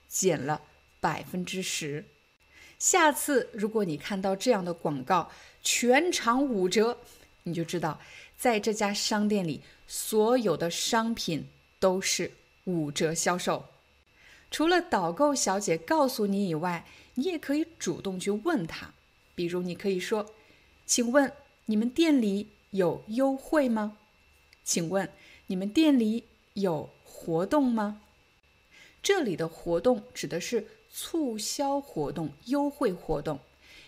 [0.08, 0.62] 减了
[1.00, 2.06] 百分之十。
[2.78, 5.32] 下次如果你看到这样的广告，
[5.64, 7.00] 全场五折，
[7.44, 8.00] 你就知道
[8.38, 11.48] 在这家商店里所有的商品
[11.80, 12.32] 都是
[12.66, 13.66] 五折销售。
[14.52, 18.94] 除了导购小姐告诉你以外，你也可以主动去问她。
[19.34, 20.34] 比如，你可以说
[20.86, 21.32] ：“请问
[21.66, 23.98] 你们店里有优惠吗？
[24.64, 25.10] 请问
[25.47, 28.01] 你们店里有活动吗？”
[29.03, 30.68] 这里的活动指的是。
[30.91, 33.39] 促销活动、优惠活动，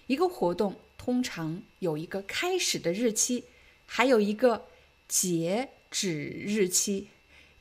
[0.05, 3.45] 一个活动通常有一个开始的日期，
[3.87, 4.67] 还有一个
[5.07, 7.07] 截止日期。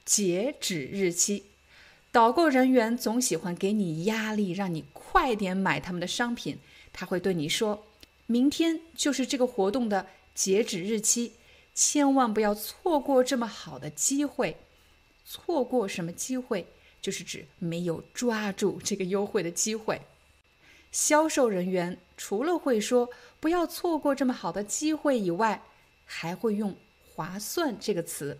[0.04, 1.44] 截止日期，
[2.12, 6.58] 导购人员总喜欢给你压力，让你快点买他们的商品。
[6.92, 7.86] 他会对你说
[8.28, 11.32] ：“明天就是这个活动的截止日期，
[11.82, 14.58] 千万不要错过这么好的机会。”
[15.24, 16.66] 错过什么机会？
[17.00, 20.02] 就是指没有抓住这个优惠的机会。
[20.92, 23.08] 销售人员除了会说
[23.38, 25.62] 不要错过这么好的机会以外，
[26.04, 26.76] 还会用
[27.14, 28.36] “划算”这个词。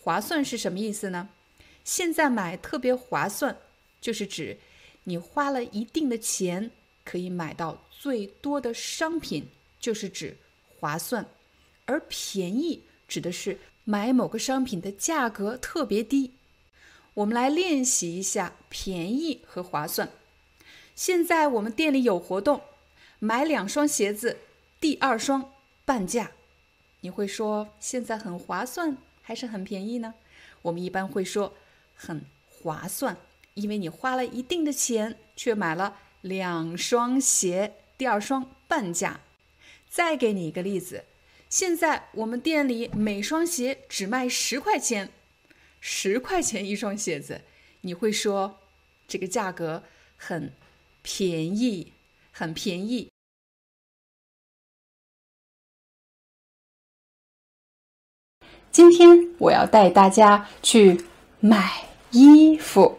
[0.00, 1.28] 划算是什么意思呢？
[1.84, 3.58] 现在买特别划算，
[4.00, 4.56] 就是指
[5.04, 6.70] 你花了一定的钱
[7.04, 9.48] 可以买到最多的商品，
[9.78, 10.38] 就是指
[10.78, 11.26] 划算。
[11.86, 16.32] 而便宜指的是买某个商品的价格特别低。
[17.14, 20.10] 我们来练习一下便宜和划算。
[20.94, 22.62] 现在我们店里有活动，
[23.18, 24.38] 买两双鞋子，
[24.80, 25.52] 第二双
[25.84, 26.32] 半价。
[27.00, 30.14] 你会说现在很划算还是很便宜呢？
[30.62, 31.54] 我们一般会说
[31.94, 33.16] 很划算，
[33.54, 39.20] 因为你花了一定的钱，却买了两双鞋，第二双半价。
[39.90, 41.04] 再给你一个例子，
[41.52, 45.12] 现在我们店里每双鞋只卖十块钱。
[45.80, 47.42] 十块钱一双鞋子，
[47.82, 48.58] 你会说
[49.06, 49.84] 这个价格
[50.16, 50.50] 很
[51.02, 51.92] 便宜，
[52.30, 53.10] 很便宜。
[58.70, 61.04] 今天我要带大家去
[61.40, 62.98] 买衣服。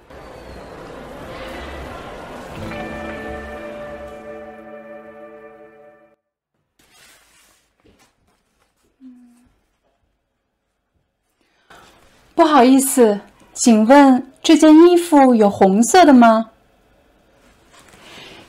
[12.44, 13.22] 不好意思，
[13.54, 16.50] 请问这件衣服有红色的吗？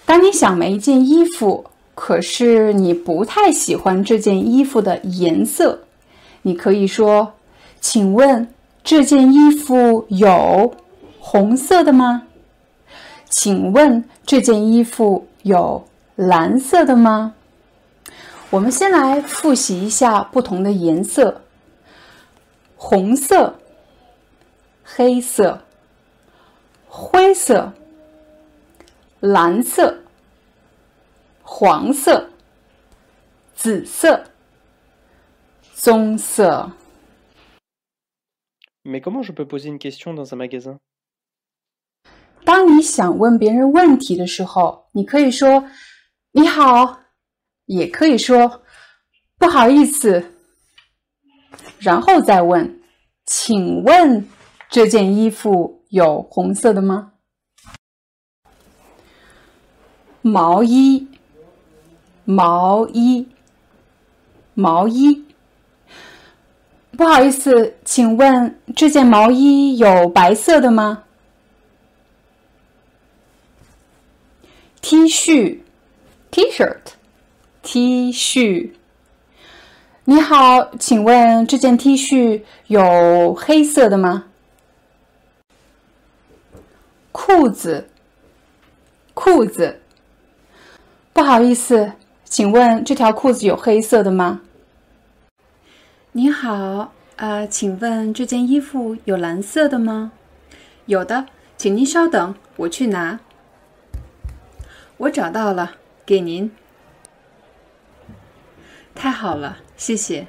[0.04, 5.84] 当你想买一件衣服，可是你不太喜欢这件衣服的颜色，
[6.42, 7.34] 你可以说
[7.80, 8.48] ：“请问
[8.82, 10.74] 这件衣服有
[11.20, 12.24] 红色的吗？”
[13.30, 15.84] 请问这件衣服有
[16.16, 17.34] 蓝色的吗？
[18.50, 21.42] 我们先来复习一下不同的颜色，
[22.76, 23.54] 红色。
[24.84, 25.64] 黑色、
[26.86, 27.72] 灰色、
[29.18, 30.04] 蓝色、
[31.42, 32.30] 黄色、
[33.54, 34.24] 紫色、
[35.72, 36.70] 棕色。
[38.84, 40.78] Mais comment je peux poser une question dans un magasin？
[42.44, 45.66] 当你想问别人问题的时候，你可以说
[46.32, 47.00] “你好”，
[47.64, 48.62] 也可以说
[49.38, 50.32] “不好意思”，
[51.80, 52.82] 然后再问
[53.24, 54.28] “请问”。
[54.74, 57.12] 这件衣服有红色的吗？
[60.20, 61.06] 毛衣，
[62.24, 63.28] 毛衣，
[64.54, 65.26] 毛衣。
[66.98, 71.04] 不好意思，请问这件毛衣有白色的吗
[74.80, 75.60] ？T 恤
[76.32, 78.72] ，T-shirt，T 恤。
[80.06, 84.24] 你好，请问这件 T 恤有黑色的吗？
[87.26, 87.88] 裤子，
[89.14, 89.80] 裤子。
[91.14, 94.42] 不好意思，请问这条裤子有黑色的吗？
[96.12, 100.12] 你好，啊，请问这件衣服有蓝色的吗？
[100.84, 101.24] 有的，
[101.56, 103.18] 请您稍等，我去拿。
[104.98, 106.52] 我找到了，给您。
[108.94, 110.26] 太好了，谢谢。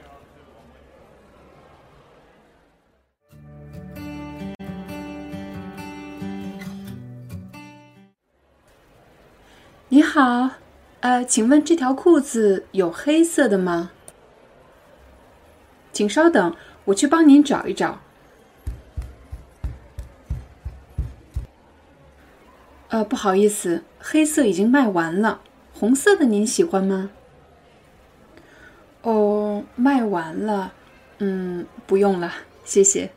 [9.96, 10.50] 你好，
[11.00, 13.91] 呃，请问这条裤子有黑色的吗？
[15.93, 18.00] 请稍等，我去帮您找一找。
[22.89, 25.39] 呃，不好意思，黑色已经卖完了，
[25.74, 27.10] 红色的您喜欢吗？
[29.04, 30.74] 哦，卖完了，
[31.20, 32.34] 嗯，不用了，
[32.66, 33.14] 谢谢。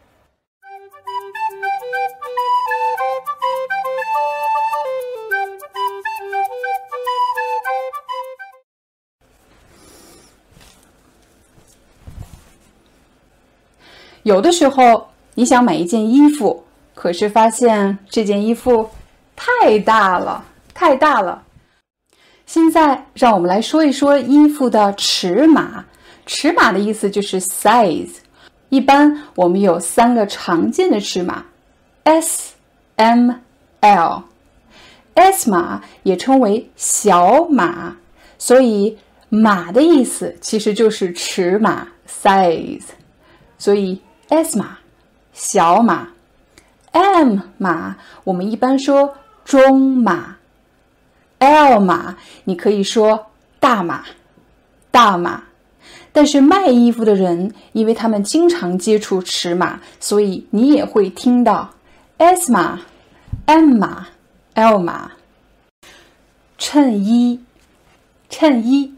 [14.28, 16.62] 有的时候，你想买一件衣服，
[16.94, 18.86] 可是发现这件衣服
[19.34, 21.42] 太大了，太大了。
[22.44, 25.82] 现在，让我们来说一说衣服的尺码。
[26.26, 28.16] 尺码的意思就是 size。
[28.68, 31.42] 一般我们有三个常见的尺码
[32.04, 32.52] ：S、
[32.96, 33.30] M、
[33.80, 34.24] L。
[35.14, 37.96] S 码也称为小码，
[38.36, 38.98] 所以
[39.30, 42.82] 码的意思其实就是尺码 size。
[43.56, 43.98] 所以
[44.28, 44.78] S 码，
[45.32, 46.08] 小码
[46.92, 49.14] ；M 码，我们一般说
[49.44, 50.36] 中码
[51.38, 53.26] ；L 码，你可以说
[53.58, 54.04] 大码，
[54.90, 55.44] 大码。
[56.12, 61.70] 但是卖衣服的人，因为他们经常接触尺码，所以你也会听到
[62.16, 62.80] S 码、
[63.46, 64.08] M 码、
[64.54, 65.12] L 码。
[66.58, 67.40] 衬衣，
[68.28, 68.97] 衬衣。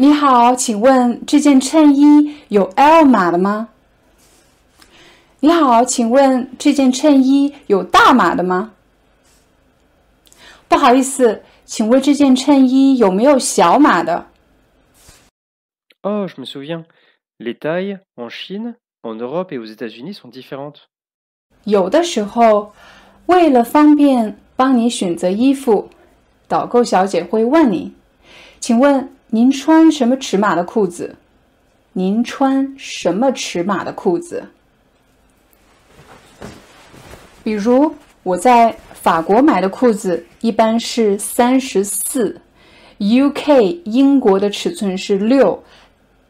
[0.00, 3.70] 你好，请问这件衬衣有 L 码的吗？
[5.40, 8.74] 你好，请问这件衬衣有大码的吗？
[10.68, 14.28] 不好意思，请问这件衬衣有没有小码的
[16.02, 16.84] ？Oh, je me souviens.
[17.40, 20.76] Les tailles en Chine, en Europe et aux États-Unis sont différentes.
[21.64, 22.72] 有的时候，
[23.26, 25.90] 为了方便帮你选择衣服，
[26.46, 27.94] 导购小姐会问你，
[28.60, 29.12] 请问。
[29.30, 31.14] 您穿什么尺码的裤子？
[31.92, 34.42] 您穿什么尺码的裤子？
[37.44, 42.40] 比如我在法国买的裤子一般是三十四
[42.98, 45.62] ，UK 英国的尺寸是六，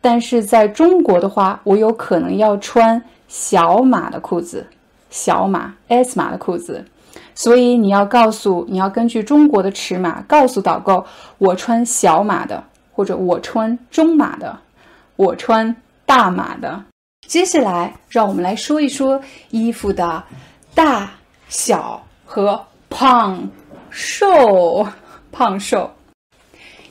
[0.00, 4.66] 但是在中国的话，我有可能要穿小码的裤子，
[5.08, 6.84] 小码 S 码的裤子。
[7.36, 11.06] 所以你要告诉，你要根据中国的尺码告诉导购，
[11.38, 12.64] 我穿小码的。
[12.98, 14.58] 或者我穿中码的，
[15.14, 15.72] 我穿
[16.04, 16.84] 大码的。
[17.28, 20.20] 接下来，让我们来说一说衣服的
[20.74, 21.08] 大
[21.48, 23.48] 小和胖
[23.88, 24.84] 瘦。
[25.30, 25.88] 胖瘦，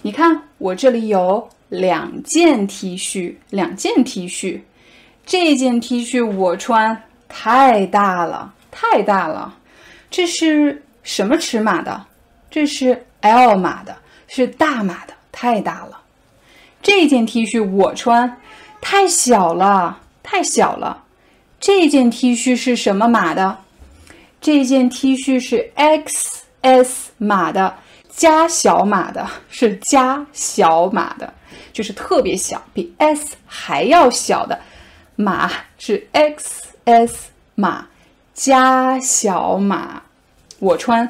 [0.02, 4.62] 你看我这里有两件 T 恤，两件 T 恤。
[5.26, 9.54] 这件 T 恤我穿太大了，太大了。
[10.10, 12.06] 这是什么尺码的？
[12.50, 13.94] 这是 L 码的，
[14.30, 15.17] 是大码的。
[15.40, 16.00] 太大了，
[16.82, 18.42] 这件 T 恤我穿
[18.82, 21.04] 太小了，太小了。
[21.60, 23.60] 这件 T 恤是什么码的？
[24.42, 27.76] 这件 T 恤是 XS 码的，
[28.10, 31.32] 加小码的，是加小码的，
[31.72, 34.60] 就是特别小，比 S 还要小的
[35.16, 37.14] 码是 XS
[37.54, 37.86] 码
[38.34, 40.02] 加小码。
[40.58, 41.08] 我穿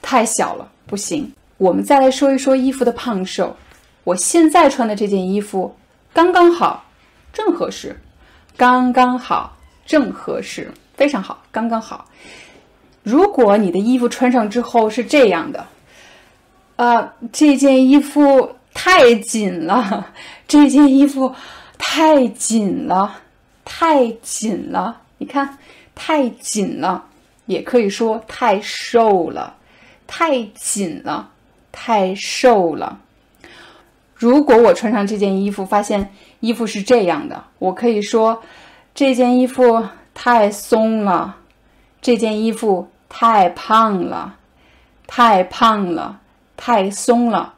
[0.00, 1.32] 太小了，不行。
[1.56, 3.56] 我们再来说一说衣服的胖瘦。
[4.04, 5.74] 我现在穿的这件衣服
[6.12, 6.84] 刚刚好，
[7.32, 7.98] 正合适，
[8.56, 12.06] 刚刚好，正合适，非常好，刚刚好。
[13.02, 15.66] 如果你的衣服穿上之后是这样的，
[16.76, 20.12] 啊，这件衣服太紧了，
[20.46, 21.34] 这件衣服
[21.78, 23.16] 太紧了，
[23.64, 25.58] 太紧了，你看，
[25.94, 27.04] 太紧了，
[27.46, 29.54] 也可以说太瘦了，
[30.06, 31.30] 太紧了，
[31.72, 33.00] 太瘦了。
[34.14, 38.42] 如果我穿上这件衣服，发现衣服是这样的，我可以说
[38.94, 39.84] 这件衣服
[40.14, 41.36] 太松了，
[42.00, 44.36] 这件衣服太胖了，
[45.06, 46.20] 太胖了，
[46.56, 47.54] 太松了。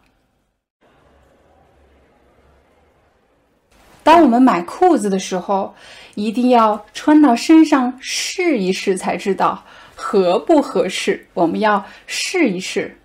[4.03, 5.75] 当我们买裤子的时候，
[6.15, 11.27] 一定要穿到身上试一试，才知道合不合适。
[11.35, 12.97] 我们要试一试，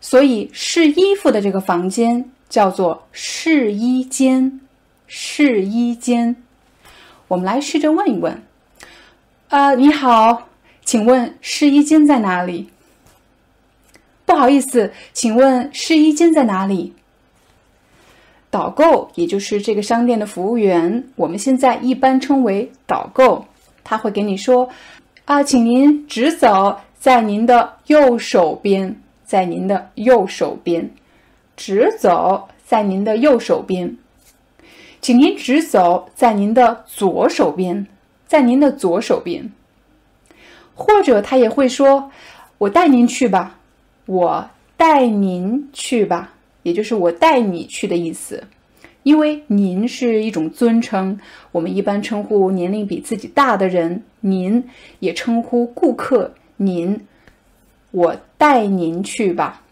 [0.00, 2.32] 所以试衣服的这个房间。
[2.48, 4.60] 叫做试衣间，
[5.06, 6.36] 试衣间。
[7.28, 8.42] 我们来试着问一问，
[9.48, 10.48] 啊，你好，
[10.84, 12.68] 请问试衣间在哪里？
[14.24, 16.92] 不好意思，请问试衣间在哪里？
[18.48, 23.44] 导购，也就是这个商店的服务员，我们现在一般称为导购，
[23.84, 24.68] 他会给你说，
[25.24, 30.88] 啊，请您直走，在您的右手边，在您的右手边，
[31.56, 33.96] 直走在您的右手边，
[35.00, 37.86] 请您直走在您的左手边，
[38.26, 39.50] 在您的左手边。
[40.74, 42.10] 或者他也会说
[42.58, 43.58] ：“我带您去吧，
[44.04, 48.42] 我带您去吧。”也就是我带你去的意思。
[49.04, 51.18] 因为您是一种尊称，
[51.52, 57.06] 我们一般称呼年龄比自己大的人“您”，也称呼顾客“您”。
[57.92, 59.62] 我带您去吧。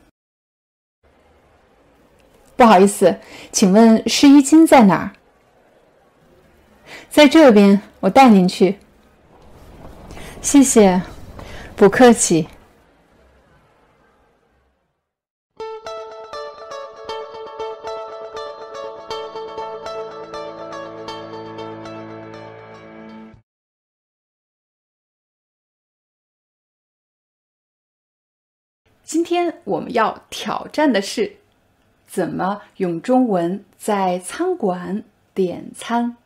[2.64, 3.18] 不好意思，
[3.52, 5.12] 请问试衣巾在哪儿？
[7.10, 8.78] 在这边，我带您去。
[10.40, 11.02] 谢谢，
[11.76, 12.48] 不客气。
[29.02, 31.36] 今天我们要挑战的是，
[32.14, 35.02] 怎么用中文在餐馆
[35.34, 36.16] 点餐。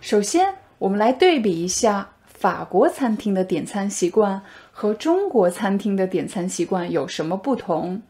[0.00, 4.42] 首先，我们来对比一下法国餐厅的点餐习惯
[4.72, 8.02] 和中国餐厅的点餐习惯有什么不同。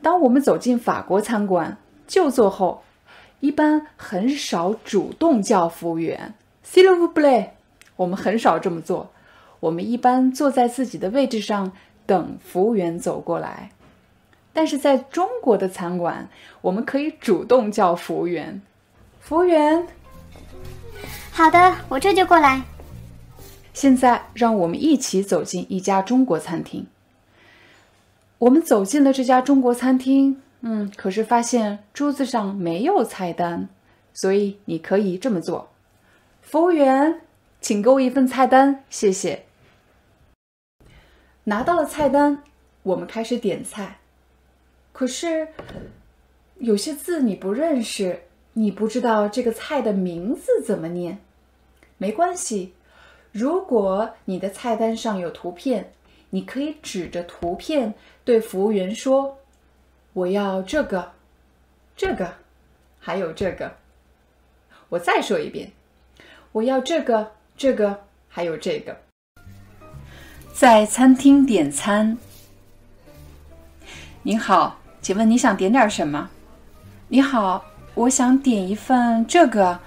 [0.00, 1.76] 当我们走进法国餐馆
[2.06, 2.82] 就座后，
[3.40, 6.32] 一般很少主动叫服务员
[6.64, 7.48] “s'il vous plaît”。
[7.96, 9.10] 我们很少这么做，
[9.60, 11.72] 我们一般坐在自己的位置上
[12.04, 13.70] 等服务员走过来。
[14.52, 16.28] 但是在中国的餐馆，
[16.62, 18.62] 我们可以主动叫服务员。
[19.20, 19.86] 服务员，
[21.30, 22.62] 好的，我这就过来。
[23.74, 26.86] 现在让我们一起走进一家中国餐厅。
[28.38, 33.68] 我们走进了这家中国餐厅，嗯，可是发现桌子上没有菜单，
[34.14, 35.70] 所以你可以这么做，
[36.40, 37.20] 服务员。
[37.58, 39.45] 请给我一份菜单，谢谢。
[41.48, 42.42] 拿到了菜单，
[42.82, 43.98] 我们开始点菜。
[44.92, 45.46] 可是
[46.58, 48.22] 有些字你不认识，
[48.54, 51.18] 你不知道这个菜的名字怎么念。
[51.98, 52.74] 没关系，
[53.30, 55.92] 如果你的菜单上有图片，
[56.30, 57.94] 你可以指着图片
[58.24, 59.38] 对服务员说
[60.14, 61.12] ：“我要这个，
[61.96, 62.34] 这个，
[62.98, 63.76] 还有这个。”
[64.90, 65.70] 我再说一遍，
[66.52, 67.32] 我要这个。
[67.58, 69.00] 这个还有这个，
[70.58, 72.16] 在餐厅点餐。
[74.22, 76.30] 您好，请问你想点点什么？
[77.08, 77.62] 你好，
[77.94, 79.78] 我想点一份这个，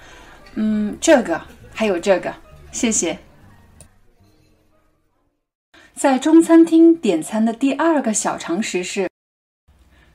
[0.54, 1.42] 嗯，这个
[1.74, 2.32] 还有这个，
[2.70, 3.18] 谢谢。
[5.92, 9.10] 在中餐厅点餐的第二个小常识是，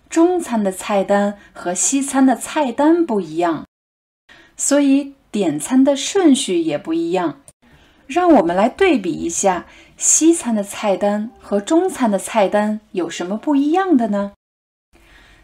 [0.09, 3.65] 中餐的菜单和西餐的菜单不一样，
[4.55, 7.41] 所以点餐的顺序也不一样。
[8.07, 9.65] 让我们来对比一下
[9.97, 14.33] 西餐的菜单和中餐的菜单有什么不一样的呢？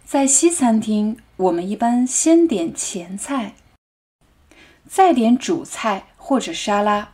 [0.04, 3.56] 在西餐厅，我们一般先点前菜，
[4.86, 7.14] 再点主菜或者沙拉，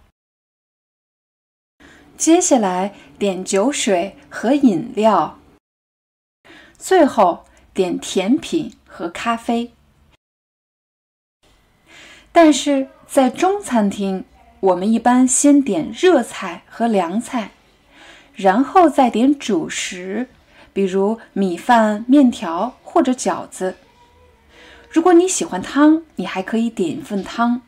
[2.18, 5.38] 接下来点酒水和饮料，
[6.76, 9.74] 最后点甜品和咖啡。
[12.32, 14.26] 但是在中餐厅，
[14.60, 17.52] 我们一般先点热菜和凉菜，
[18.34, 20.30] 然后再点主食，
[20.74, 23.76] 比如米饭、面条或者饺子。
[24.90, 27.62] 如果你喜欢汤，你还可以点一份汤，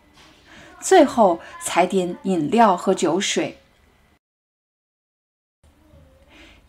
[0.80, 3.58] 最后才点饮料和酒水。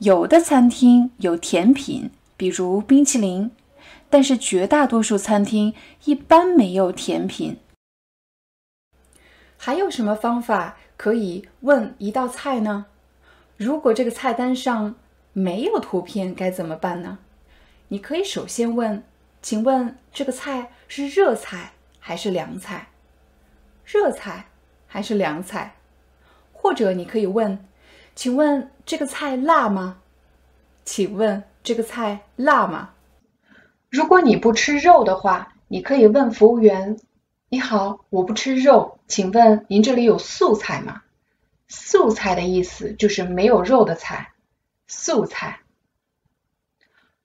[0.00, 3.50] 有的餐厅有甜品，比如冰淇淋，
[4.10, 7.58] 但是绝大多数餐厅一般没有甜品。
[9.62, 12.86] 还有什么方法可以问一道菜呢？
[13.58, 14.94] 如果这个菜单上
[15.34, 17.18] 没有图片，该怎么办呢？
[17.88, 19.04] 你可以首先问
[19.42, 22.88] ：“请问这个菜是热菜还是凉菜？
[23.84, 24.46] 热菜
[24.86, 25.74] 还是凉菜？”
[26.54, 27.62] 或者你可以问
[28.16, 29.98] ：“请问这个菜辣吗？
[30.86, 32.92] 请问这个菜辣吗？”
[33.90, 36.96] 如果你不吃肉的话，你可以问服务员。
[37.52, 41.02] 你好，我不吃肉，请问您这里有素菜吗？
[41.66, 44.30] 素菜的意思就是没有肉的菜，
[44.86, 45.58] 素菜。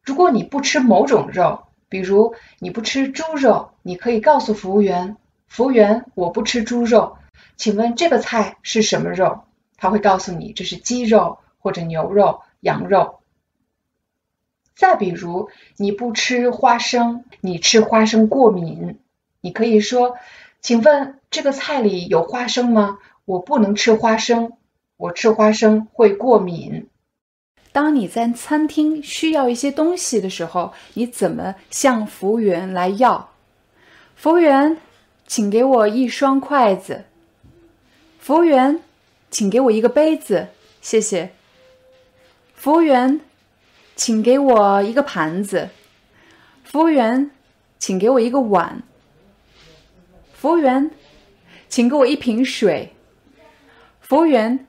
[0.02, 5.16] 如果你不吃某种肉，比如你不吃猪肉，你可以告诉服务员
[5.46, 7.18] ：“服务员，我不吃猪肉，
[7.56, 9.44] 请问这个菜是什么肉？”
[9.78, 13.20] 他会告诉你这是鸡肉或者牛肉、羊肉。
[14.74, 18.98] 再比如你不吃花生，你吃花生过敏。
[19.46, 20.18] 你可以说
[20.60, 22.98] ：“请问这个菜里有花生吗？
[23.26, 24.54] 我不能吃花生，
[24.98, 26.88] 我吃花生会过敏。
[27.72, 33.30] 当你在餐厅需要一些东西的时候，你怎么向服务员来要？
[34.16, 34.78] 服务员，
[35.28, 37.06] 请给我一双筷子。
[38.18, 38.82] 服务员，
[39.30, 40.48] 请给我一个杯子，
[40.82, 41.30] 谢谢。
[42.56, 43.22] 服务员，
[43.96, 45.70] 请给我一个盘子。
[46.64, 47.30] 服务员，
[47.78, 48.82] 请给我一个碗。
[50.46, 50.92] 服务员，
[51.68, 52.94] 请给我一瓶水。
[54.00, 54.68] 服务员，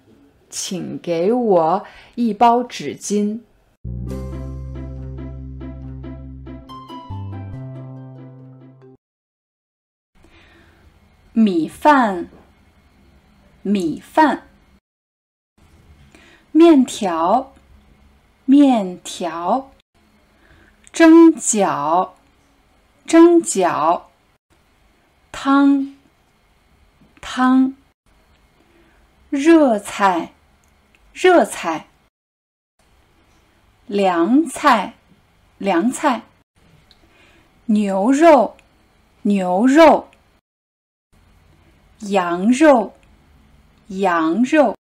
[0.49, 3.41] 请给我一包纸巾。
[11.35, 12.31] 米饭，
[13.61, 14.47] 米饭。
[16.53, 17.53] 面条，
[18.47, 19.71] 面条。
[20.91, 22.13] 蒸饺，
[23.05, 24.05] 蒸饺。
[25.39, 25.95] 汤，
[27.21, 27.77] 汤。
[29.29, 30.33] 热菜，
[31.13, 31.89] 热菜。
[33.87, 34.95] 凉菜，
[35.59, 36.23] 凉菜。
[37.67, 38.57] 牛肉，
[39.23, 40.09] 牛肉。
[41.99, 42.97] 羊肉，
[43.89, 44.75] 羊肉。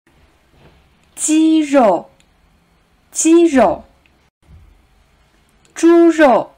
[1.16, 2.12] 鸡肉，
[3.10, 3.84] 鸡肉。
[5.74, 6.54] 猪肉，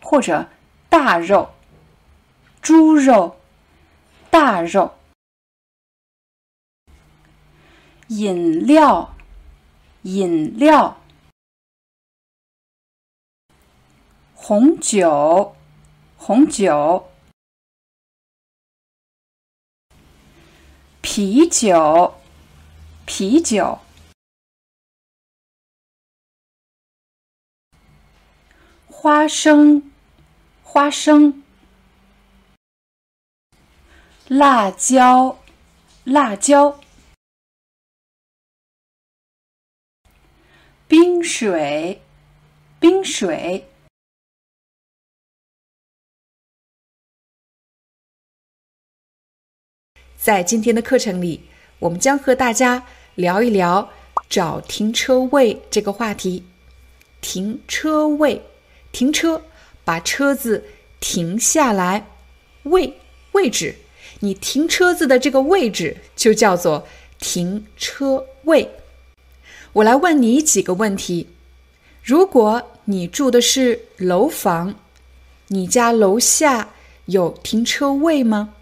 [0.00, 0.48] 或者
[0.88, 1.52] 大肉。
[2.62, 3.40] 猪肉，
[4.30, 4.94] 大肉。
[8.06, 9.16] 饮料，
[10.02, 10.96] 饮料。
[14.34, 15.56] 红酒，
[16.16, 17.10] 红酒。
[21.00, 22.14] 啤酒，
[23.04, 23.80] 啤酒。
[28.86, 29.90] 花生，
[30.62, 31.41] 花生。
[34.34, 35.42] 辣椒，
[36.04, 36.80] 辣椒。
[40.88, 42.00] 冰水，
[42.80, 43.68] 冰水。
[50.16, 53.90] 在今天的课程里，我们将和大家聊一聊
[54.30, 56.42] 找停车位这个话题。
[57.20, 58.42] 停车位。
[58.92, 59.42] 停车，
[59.84, 60.64] 把车子
[61.00, 62.06] 停下来。
[62.62, 62.98] 位
[63.32, 63.76] 位置，
[64.24, 66.86] 你停车子的这个位置就叫做
[67.18, 68.70] 停车位。
[69.74, 71.28] 我来问你几个问题：
[72.04, 74.76] 如果你住的是楼房，
[75.48, 76.70] 你家楼下
[77.06, 78.54] 有停车位吗？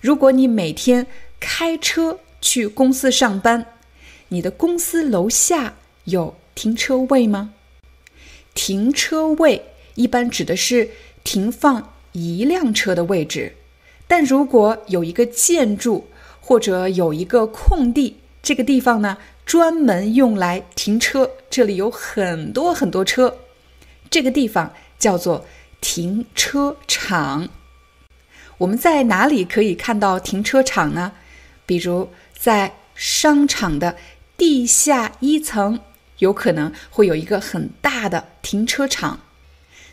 [0.00, 1.06] 如果你每天
[1.38, 3.66] 开车去公司上班，
[4.28, 5.74] 你的公司楼下
[6.04, 7.52] 有停车位吗？
[8.54, 9.66] 停车位
[9.96, 10.88] 一般指的是
[11.24, 13.54] 停放一辆车的位置，
[14.08, 16.08] 但如果有一个建筑
[16.40, 23.38] 或者有一个空地，这个地方呢专门用来停车，这里有很多很多车，
[24.10, 25.44] 这个地方叫做
[25.80, 27.48] 停车场。
[28.56, 31.12] 我们在哪里可以看到停车场呢？
[31.64, 33.94] 比如在商场的
[34.36, 35.78] 地下一层。
[36.18, 39.20] 有可能会有一个很大的停车场，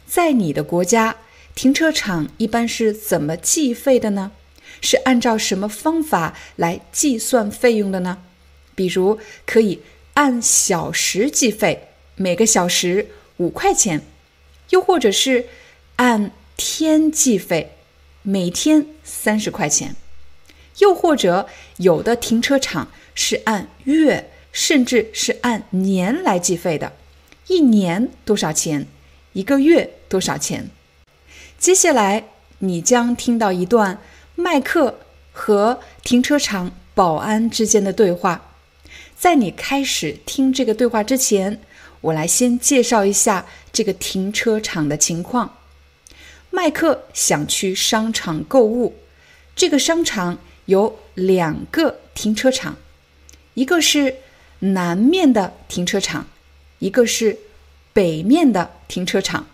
[0.07, 1.15] 在你的国家，
[1.55, 4.33] 停车场一般是怎么计费的呢？
[4.81, 8.19] 是按照什么方法来计算费用的呢？
[8.75, 9.81] 比如可以
[10.15, 14.01] 按小时计费，每个小时五块钱；
[14.69, 15.45] 又或者是
[15.95, 17.71] 按天计费，
[18.21, 19.95] 每天三十块钱；
[20.79, 21.47] 又或者
[21.77, 24.29] 有的停车场是按月。
[24.57, 26.93] 甚至是按年来计费的，
[27.47, 28.87] 一年多少钱？
[29.33, 30.69] 一个月多少钱？
[31.65, 32.25] 接下来
[32.59, 33.99] 你将听到一段
[34.35, 34.99] 麦克
[35.31, 38.51] 和停车场保安之间的对话。
[39.17, 41.59] 在你开始听这个对话之前，
[42.01, 45.57] 我来先介绍一下这个停车场的情况。
[46.51, 48.93] 麦克想去商场购物，
[49.55, 52.77] 这个商场有两个停车场，
[53.55, 54.17] 一个是。
[54.59, 56.27] 南面的停车场，
[56.77, 57.39] 一个是
[57.91, 59.47] 北面的停车场。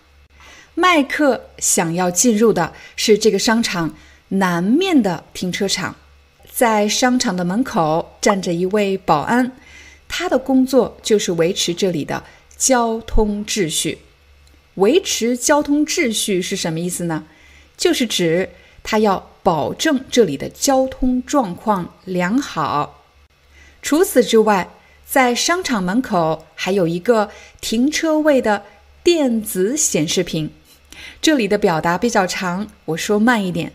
[0.76, 3.96] 麦克想要进入的是这个商场
[4.30, 5.96] 南面的停车场。
[6.52, 9.52] 在商场的门口站着一位保安，
[10.08, 12.24] 他的工作就是维持这里的
[12.58, 14.00] 交通秩序。
[14.76, 17.26] 维持交通秩序是什么意思呢？
[17.78, 18.50] 就是指
[18.84, 23.04] 他要保证这里的交通状况良好。
[23.82, 24.70] 除此之外，
[25.08, 28.64] 在商场门口还有一个停车位的
[29.04, 30.52] 电子显示屏，
[31.22, 33.74] 这里的表达比较长，我说慢一点。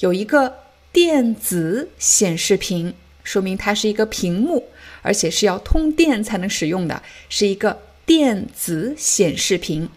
[0.00, 0.54] 有一个
[0.92, 4.68] 电子显示屏，说明它是一个屏幕，
[5.02, 9.88] 而且是要通电才能使用的，是一个电子显示屏。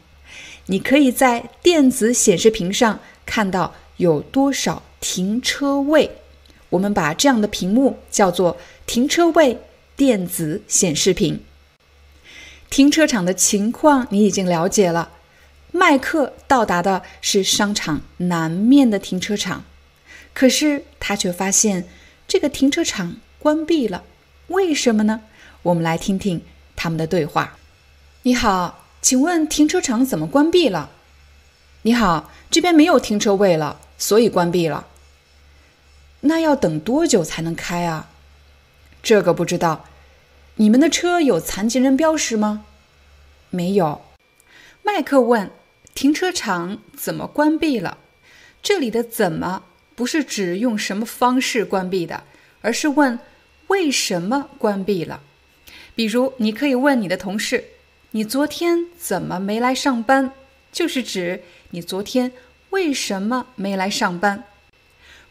[0.68, 6.12] 你可以在电子显示屏上看到有多少停车位。
[6.70, 9.58] 我们把这样的屏幕叫做停车位
[9.96, 11.42] 电子显示屏。
[12.70, 15.10] 停车场的情况你已经了解了。
[15.72, 19.64] 麦克到达的是商场南面的停车场，
[20.34, 21.88] 可是他却发现
[22.28, 24.04] 这个停车场关闭了。
[24.48, 25.22] 为什么呢？
[25.64, 26.44] 我们来听听
[26.76, 27.58] 他们的对话。
[28.24, 30.92] 你好，请问停车场怎么关闭了？
[31.84, 34.88] 你好，这边没有停车位了，所以关闭了。
[36.22, 38.10] 那要等多久才能开啊？
[39.02, 39.86] 这个不知道。
[40.56, 42.66] 你们的车有残疾人标识吗？
[43.50, 44.02] 没有。
[44.84, 45.50] 麦克问
[45.94, 47.98] ：“停车场怎么关闭了？”
[48.64, 49.64] 这里的“怎么”
[49.96, 52.24] 不是指用什么方式关闭的，
[52.62, 53.20] 而是问
[53.68, 55.22] 为什么关闭了。
[55.94, 57.66] 比如，你可以问你的同事
[58.12, 60.32] ：“你昨天怎么没来上班？”
[60.72, 62.32] 就是指你昨天
[62.70, 64.46] 为什么没来上班。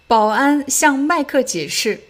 [0.07, 2.01] 保安向麦克解释，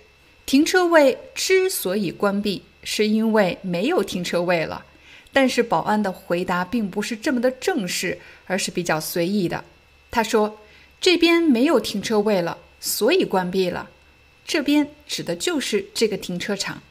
[0.45, 4.85] 停车位之所以关闭，是因为没有停车位了。
[5.33, 9.65] 但是保安的回答并不是这么的正式，而是比较随意的。
[10.11, 10.59] 他说
[11.01, 13.91] ：“这边没有停车位了，所以关闭了。”
[14.47, 16.83] 这边指的就是这个停车场。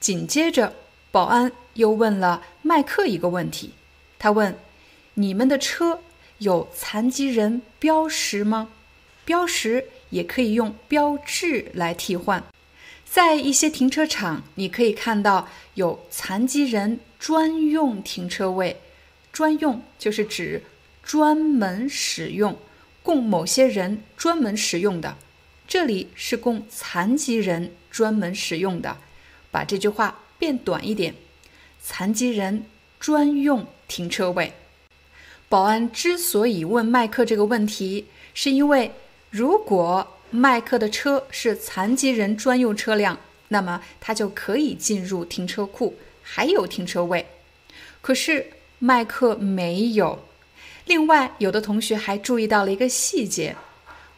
[0.00, 0.74] 紧接着，
[1.10, 3.74] 保安又问了麦克一个问题。
[4.18, 4.58] 他问
[5.14, 6.00] ：“你们的车
[6.38, 8.68] 有残疾人标识吗？”
[9.24, 9.86] 标识。
[10.12, 12.44] 也可以用标志来替换，
[13.06, 18.80] 在一些停车场，你可以看到有残疾人专用停车位。
[19.32, 20.60] 专用就是指
[21.04, 22.58] 专门使用，
[23.00, 25.16] 供某些人专门使用的。
[25.68, 28.96] 这里是供残疾人专门使用的。
[29.52, 31.14] 把这句话变短一点：
[31.80, 32.64] 残疾人
[32.98, 34.54] 专用停车位。
[35.48, 38.90] 保安之所以问麦克这个问题，是因为。
[39.30, 43.18] 如果麦克的车是残疾人专用车辆，
[43.48, 47.26] 那么他就可以进入停车库，还有停车位。
[48.00, 50.24] 可是麦克没有。
[50.86, 53.56] 另外，有的同学还注意到了一个细节：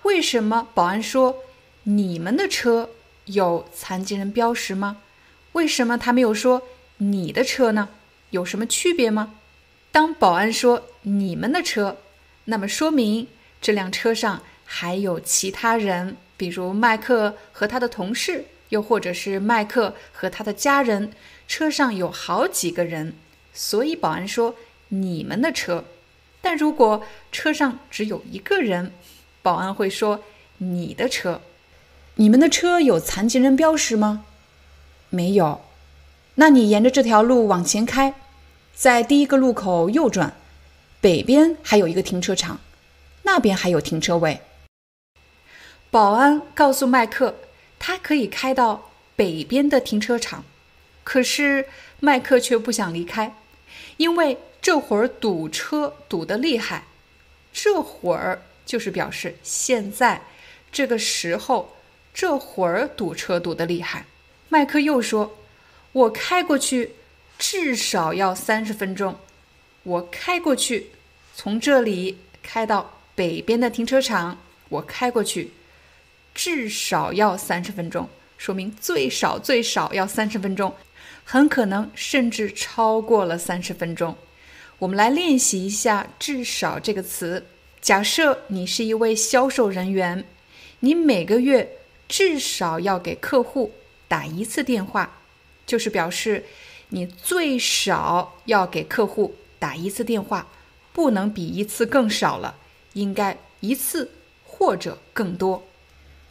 [0.03, 1.37] 为什么保安说
[1.83, 2.91] 你们的车
[3.27, 4.99] 有残疾人标识吗？
[5.53, 6.63] 为什么他没有说
[6.99, 7.91] 你的车呢？
[8.31, 9.35] 有什么区别吗？
[9.93, 11.99] 当保安说你们的车，
[12.47, 13.29] 那么说明
[13.61, 14.43] 这辆车上。
[14.67, 21.13] 还有其他人，比如麦克和他的同事，又或者是麦克和他的家人。
[21.47, 23.15] 车上有好几个人，
[23.53, 24.55] 所以保安说
[24.89, 25.85] 你们的车。
[26.41, 28.93] 但如果车上只有一个人，
[29.43, 30.23] 保安会说
[30.59, 31.41] 你的车。
[32.17, 34.25] 你们的车有残疾人标识吗？
[35.11, 35.63] 没有。
[36.37, 38.15] 那你沿着这条路往前开，
[38.75, 40.37] 在第一个路口右转，
[41.01, 42.61] 北边还有一个停车场，
[43.23, 44.41] 那边还有停车位。
[45.91, 47.37] 保安告诉麦克，
[47.79, 50.45] 他可以开到北边的停车场，
[51.05, 51.67] 可是
[52.01, 53.37] 麦克却不想离开，
[53.99, 56.85] 因为这会儿堵车堵得厉害。
[57.53, 60.23] 这会儿就是表示现在
[60.73, 61.77] 这个时候，
[62.13, 64.07] 这会儿堵车堵得厉害。
[64.49, 65.37] 麦克又说
[65.93, 66.95] ：“我开过去
[67.39, 69.17] 至少要三十分钟，
[69.85, 70.91] 我开过去，
[71.37, 74.39] 从这里开到北边的停车场，
[74.71, 75.53] 我开过去。”
[76.35, 80.75] 至少要三十分钟，说明最少最少要三十分钟，
[81.25, 84.17] 很可能甚至超过了三十分钟。
[84.81, 87.47] 我们来练习一下“至少”这个词。
[87.81, 90.25] 假设你是一位销售人员，
[90.81, 93.73] 你每个月至少要给客户
[94.09, 95.19] 打一次电话，
[95.67, 96.45] 就是表示
[96.91, 100.49] 你最少要给客户打一次电话，
[100.93, 102.57] 不能比一次更少了，
[102.95, 104.11] 应该一次
[104.45, 105.65] 或者更多。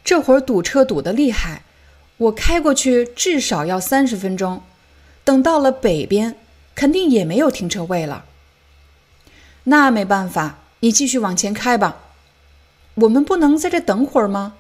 [0.04, 1.64] 这会儿堵车堵得厉害，
[2.18, 4.62] 我开过去至少要三十分钟。
[5.24, 6.36] 等到了北边，
[6.76, 8.26] 肯定也没有停车位了。
[9.66, 12.00] 那没办法，你继续往前开吧。
[12.96, 14.56] 我们不能在这等会儿吗？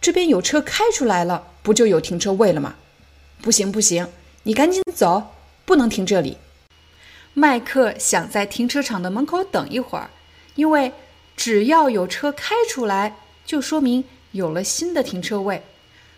[0.00, 2.76] 这边有车开出来了，不就有停车位了吗？
[3.40, 4.08] 不行不行，
[4.42, 5.34] 你赶紧走，
[5.64, 6.36] 不能停这里。
[7.32, 10.10] 麦克想在停车场的门口等一会儿，
[10.54, 10.92] 因为
[11.36, 14.04] 只要有车开出来，就说明。
[14.32, 15.62] 有了新的停车位，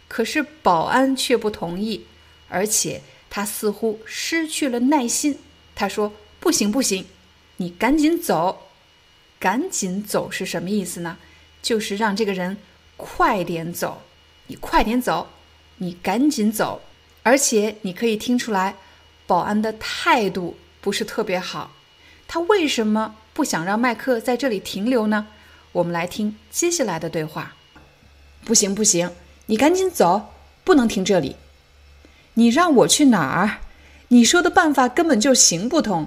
[0.08, 2.06] 可是保安却不同意，
[2.48, 5.38] 而且他似乎失去了耐心。
[5.74, 7.06] 他说：“不行，不行，
[7.58, 8.68] 你赶紧走，
[9.38, 11.18] 赶紧走是什么意思呢？
[11.60, 12.56] 就是让这个人
[12.96, 14.02] 快点走，
[14.46, 15.28] 你快点走，
[15.76, 16.82] 你赶紧走。
[17.22, 18.76] 而且你可以听出来，
[19.26, 21.72] 保安的态度不是特别好。
[22.28, 25.26] 他为什么不想让麦克在这里停留呢？
[25.72, 27.56] 我们来听接下来的对话。
[28.44, 29.10] 不行不行，
[29.46, 31.36] 你赶紧走，不能停这里。
[32.38, 33.58] 你让我去哪儿？
[34.08, 36.06] 你说的办法根本就行不通。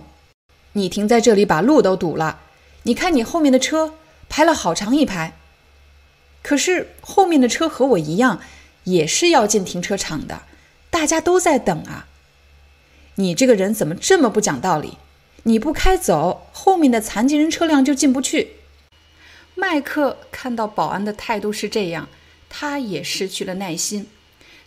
[0.74, 2.42] 你停在这里把路都堵了。
[2.84, 3.96] 你看你后面的车
[4.30, 5.34] 排了好长一排。
[6.44, 8.40] 可是后面的车和我一样，
[8.84, 10.44] 也是要进停车场的。
[10.92, 12.08] 大家都在等啊！
[13.16, 14.98] 你这个人怎么这么不讲道理？
[15.44, 18.52] 你不开走，后面的残疾人车辆就进不去。
[19.56, 22.08] 麦克看到保安的态度是这样，
[22.50, 24.08] 他也失去了耐心。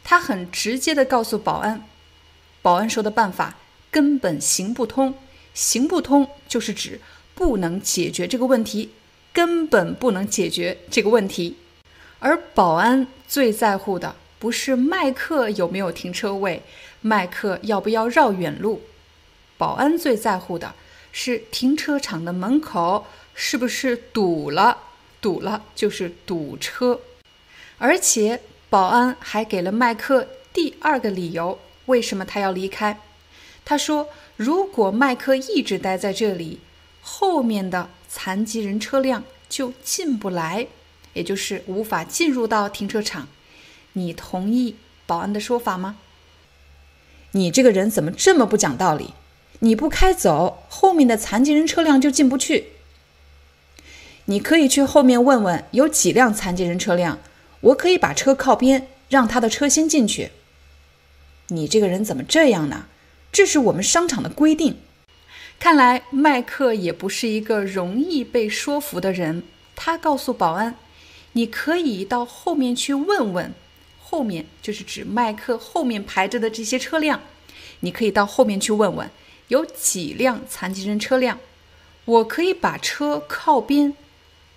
[0.04, 1.86] 他很直接的告诉保安
[2.62, 3.56] ：“保安说的办法
[3.90, 5.14] 根本行不通，
[5.54, 7.00] 行不通就是指
[7.34, 8.90] 不能解决这个问题，
[9.32, 11.56] 根本不能解决这个问题。”
[12.20, 14.16] 而保安最在乎的。
[14.38, 16.64] 不是麦克有没有停车位，
[17.00, 18.82] 麦克要不要绕远路？
[19.56, 20.74] 保安最在乎的
[21.12, 24.78] 是停车场的门口是不是堵了？
[25.20, 26.98] 堵了就是堵车。
[27.78, 28.40] 而且
[28.72, 32.98] 保安还给了麦克第二个理由，为什么他要离开？
[33.66, 36.58] 他说，如果麦克一直待在这里，
[37.02, 40.68] 后面的残疾人车辆就进不来，
[41.12, 43.28] 也就是无法进入到停车场。
[43.92, 45.98] 你同意保安的说法吗？
[47.32, 49.12] 你这个人怎么这么不讲道理？
[49.58, 52.68] 你不开走，后面的残疾人车辆就进不去。
[54.24, 57.18] 你可以去后面问问有几辆残疾人车辆，
[57.62, 60.30] 我可以把车靠边，让他的车先进去。
[61.48, 62.86] 你这个人怎么这样呢？
[63.32, 64.78] 这是我们商场的规定。
[65.58, 69.42] 看来麦克也不是一个容易被说服的人。
[69.74, 70.76] 他告诉保安
[71.32, 73.54] ：“你可以到后面去问问。”
[74.02, 77.22] 后面就是指麦克后面排着的这些车辆，
[77.80, 79.10] 你可以到后面去问问，
[79.48, 81.38] 有几辆残疾人车辆。
[82.04, 83.94] 我可以把车靠边，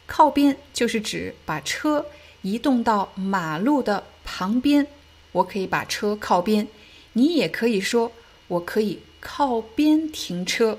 [0.06, 2.08] 靠边就是指把车
[2.46, 4.86] 移动到马路的旁边。
[5.32, 6.68] 我可以把车靠边，
[7.14, 8.12] 你也可以说
[8.48, 10.78] 我可以靠边停车。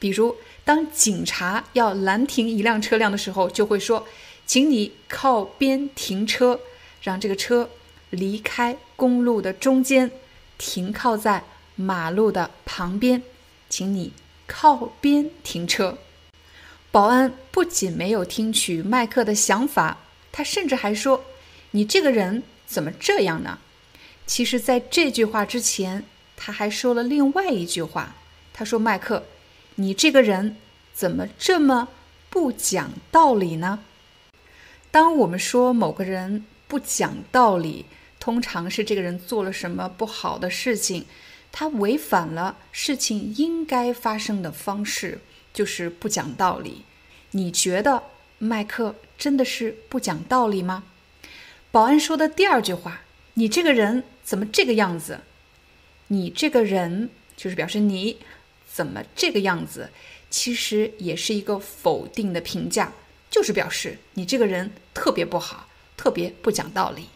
[0.00, 0.34] 比如，
[0.64, 4.04] 当警察要拦停一辆车辆的时候，就会说，
[4.44, 6.58] 请你靠边停车，
[7.00, 7.70] 让这个车。
[8.10, 10.10] 离开公路的中间，
[10.56, 11.42] 停靠在
[11.74, 13.22] 马路的旁边，
[13.68, 14.12] 请你
[14.46, 15.98] 靠边停车。
[16.92, 19.98] 保安不仅没有听取麦克的想法，
[20.36, 21.24] 他甚至还说
[21.70, 23.60] ：“你这个人怎么这样呢？”
[24.26, 26.04] 其实，在这句话之前，
[26.36, 28.16] 他还说了另外一句话。
[28.52, 29.26] 他说：“麦克，
[29.76, 30.56] 你这个人
[30.92, 31.86] 怎么这么
[32.30, 33.84] 不讲道理呢？”
[34.90, 37.86] 当我们说某个人不讲道理，
[38.18, 41.06] 通常是这个人做了什么不好的事情，
[41.52, 45.20] 他违反了事情应该发生的方式，
[45.52, 46.84] 就是不讲道理。
[47.30, 48.02] 你觉得
[48.38, 50.84] 麦克真的是不讲道理吗？
[51.70, 53.02] 保安说的第二句话
[53.34, 55.20] ：“你这个人怎么这个样子？”
[56.08, 58.18] 你这个人就是表示你
[58.70, 59.90] 怎么这个样子，
[60.28, 62.92] 其实也是一个否定的评价，
[63.30, 67.06] 就是表示你这个人特别不好，特别不讲道理。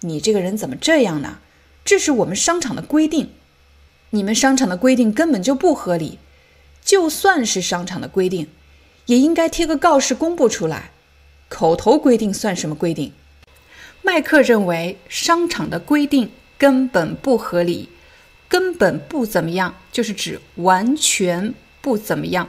[0.00, 1.40] 你这个人怎么这样呢？
[1.84, 3.30] 这是我们商场的规定，
[4.10, 6.18] 你们商场的规定根本就不合理。
[6.84, 8.48] 就算是商场的规定，
[9.08, 10.92] 也应该贴个告示公布出来。
[11.48, 13.12] 口头规定算什么规定？
[14.02, 17.88] 麦克认为商场的规定根本不合理，
[18.48, 22.48] 根本不怎么样，就是指完全不怎么样。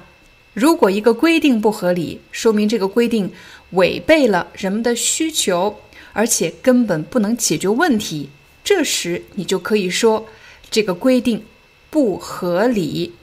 [0.54, 3.32] 如果一个规定不合理，说明这个规定
[3.72, 5.80] 违背了人们的需求。
[6.12, 8.30] 而且根本不能解决问题，
[8.64, 10.26] 这时你就可以说
[10.70, 11.46] 这个规定
[11.92, 13.14] 不合理。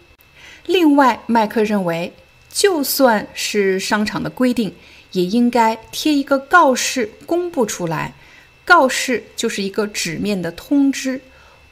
[0.66, 2.12] 另外，麦克认为，
[2.51, 4.74] 就算是商场的规定，
[5.12, 8.14] 也应该贴一个告示公布出来。
[8.64, 11.20] 告示就是一个纸面的通知，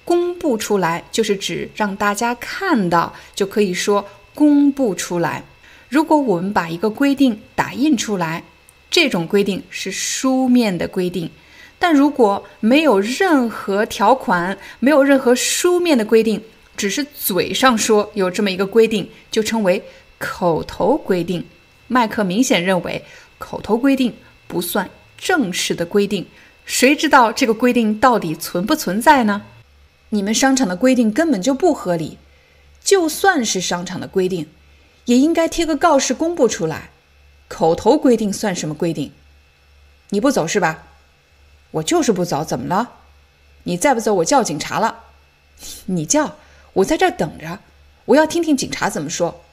[0.05, 5.45] 公布出来就是指让大家看到，就可以说公布出来。
[5.89, 8.45] 如果我们把一个规定打印出来。
[8.91, 11.29] 这种规定是书面的规定，
[11.81, 16.41] 但如果没有任何条款，没有任何书面的规定，
[16.77, 19.83] 只是嘴上说有这么一个规定，就称为
[20.25, 21.45] 口头规定。
[21.87, 23.05] 麦克明显认为，
[23.37, 24.17] 口头规定
[24.47, 26.27] 不算正式的规定，
[26.65, 29.43] 谁知道这个规定到底存不存在呢？
[30.09, 32.17] 你们商场的规定根本就不合理，
[32.83, 34.49] 就算是商场的规定，
[35.05, 36.89] 也应该贴个告示公布出来。
[37.49, 39.13] 口头规定算什么规定？
[40.09, 40.85] 你不走是吧？
[41.73, 42.93] 我就是不走，怎么了？
[43.65, 45.01] 你再不走，我叫警察了。
[45.85, 46.37] 你叫，
[46.73, 47.59] 我在这儿等着，
[48.07, 49.44] 我要听听警察怎么说。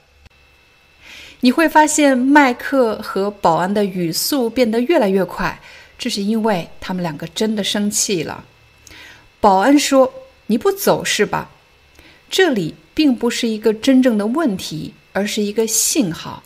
[1.44, 5.60] 你会发现麦克和保安的语速变得越来越快，
[5.98, 8.46] 这是因为他们两个真的生气了。
[9.40, 10.14] 保安说
[10.46, 11.50] ：“你不走是吧？”
[12.30, 16.44] 这里并不是一个真正的问题，而是一个信号。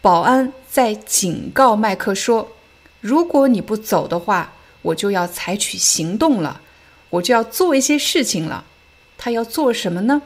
[0.00, 2.48] 保安在警告麦克说
[3.02, 6.62] ：“如果你不走的话，我就要采取行动了，
[7.10, 8.64] 我就要做一些事情了。”
[9.18, 10.22] 他要做什么呢？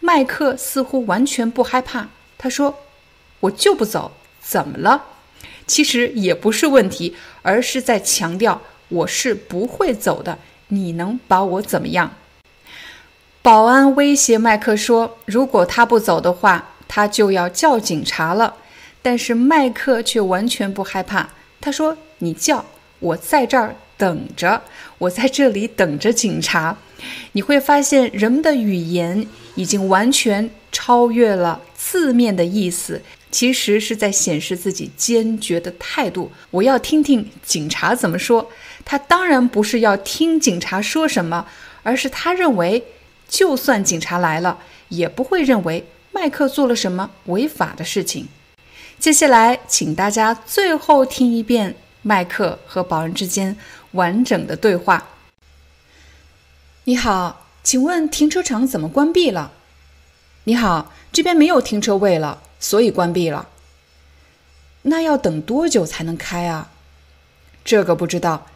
[0.00, 2.08] 麦克似乎完全不害怕。
[2.38, 2.81] 他说。
[3.42, 5.04] 我就不走，怎么了？
[5.66, 10.38] 其实也不是问题，而是在强调我是不会走的。
[10.68, 12.14] 你能把我怎么样？
[13.42, 18.54] 保安威胁麦克说：“如果他不走的话，他就要叫警察了。”
[19.02, 21.30] 但是麦克却完全不害怕。
[21.60, 22.64] 他说：“你叫，
[23.00, 24.62] 我在这儿等着，
[24.98, 26.76] 我在这里等着警察。”
[27.32, 29.26] 你会发现，人们的语言
[29.56, 33.02] 已经完全超越了字面的意思。
[33.32, 36.30] 其实是在显示自己坚决的态度。
[36.50, 38.48] 我要听听警察怎么说。
[38.84, 41.46] 他当然不是要听警察说什么，
[41.82, 42.84] 而是他认为，
[43.28, 44.58] 就算警察来了，
[44.88, 48.28] 也不会认为麦克做了什么违法的事情。
[48.98, 53.56] 接下来，请大家最后听一遍麦克和保安之间
[53.92, 55.08] 完整的对话。
[56.84, 59.52] 你好，请问停车场怎么关闭了？
[60.44, 62.42] 你好，这边没有停车位了。
[62.62, 63.48] 所以关闭了。
[64.82, 66.70] 那要等多久才能开啊？
[67.64, 68.46] 这个不知道。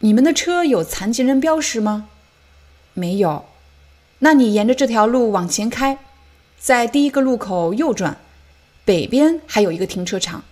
[0.00, 2.08] 你们的车有残疾人标识吗？
[2.94, 3.44] 没有。
[4.20, 5.98] 那你沿着这条路往前开，
[6.58, 8.16] 在第一个路口右转，
[8.84, 10.42] 北边还有一个停车场，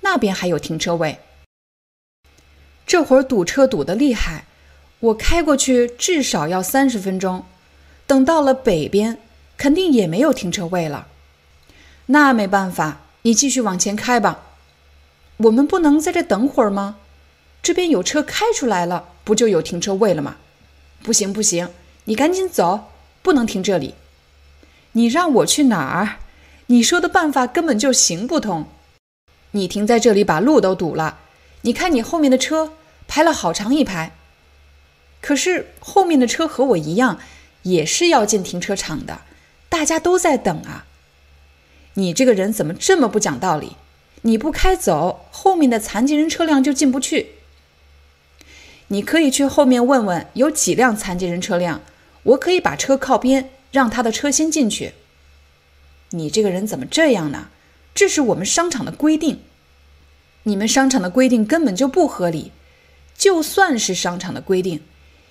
[0.00, 1.18] 那边还有停车位。
[2.86, 4.46] 这会儿堵车堵得厉害，
[5.00, 7.44] 我开过去至少要三十分钟。
[8.06, 9.18] 等到了北边，
[9.56, 11.08] 肯定也没有停车位了。
[12.10, 14.44] 那没办法，你继续往前开吧。
[15.36, 16.96] 我们不能在这等会儿吗？
[17.62, 20.36] 这边有车开出来了，不就有停车位了吗？
[21.02, 21.68] 不行不行，
[22.04, 22.88] 你赶紧走，
[23.20, 23.94] 不能停这里。
[24.92, 26.16] 你让我去哪儿？
[26.66, 28.66] 你说的办法根本就行不通。
[29.50, 31.18] 你停在这里，把路都堵了。
[31.62, 32.72] 你看你后面的车
[33.06, 34.12] 排了好长一排，
[35.20, 37.18] 可是后面的车和我一样，
[37.62, 39.20] 也是要进停车场的，
[39.68, 40.86] 大家都在等啊。
[41.98, 43.72] 你这个人怎么这么不讲道理？
[44.22, 47.30] 你不开走，后面的残疾人车辆就进不去。
[48.86, 51.82] 你可以去后面问问有几辆残疾人车辆，
[52.22, 54.94] 我可以把车靠边，让他的车先进去。
[56.10, 57.48] 你这个人怎么这样呢？
[57.96, 59.40] 这是我们商场的规定，
[60.44, 62.52] 你们商场的规定根本就不合理。
[63.16, 64.82] 就算是商场的规定，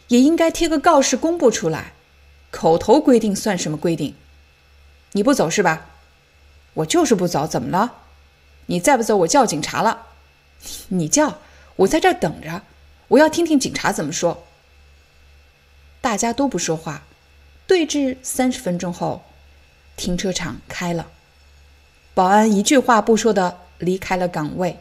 [0.09, 1.93] 也应该贴个告示公布出来。
[2.51, 4.13] 口头规定算什么规定？
[5.13, 5.91] 你不走是吧？
[6.77, 7.95] 我就是不走，怎么了？
[8.67, 10.07] 你再不走，我叫警察了。
[10.89, 11.39] 你叫，
[11.77, 12.61] 我在这儿等着，
[13.07, 14.43] 我要听听警察怎么说。
[16.01, 17.03] 大家都不说话，
[17.65, 19.23] 对峙三十分钟后，
[19.95, 21.07] 停车场开了，
[22.13, 24.77] 保安一句话不说的离开了岗位，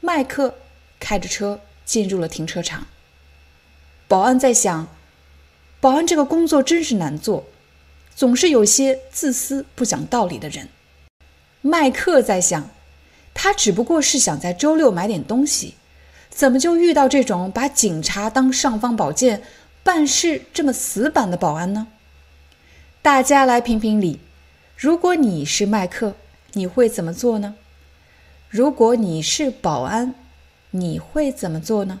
[0.00, 0.54] 麦克
[1.00, 2.86] 开着车进入了停车场。
[4.06, 4.86] 保安在想，
[5.80, 7.44] 保安这个工作真是难做，
[8.14, 10.68] 总是有些自私不讲道理的人。
[11.60, 12.70] 麦克在想，
[13.34, 15.74] 他只不过是想在周六买点东西，
[16.30, 19.42] 怎么就遇到这种把警察当尚方宝剑、
[19.82, 21.88] 办事这么死板的保安呢？
[23.02, 24.20] 大家来评评理，
[24.76, 26.14] 如果你是麦克，
[26.52, 27.54] 你会怎么做呢？
[28.48, 30.14] 如果你是保安，
[30.70, 32.00] 你会怎么做呢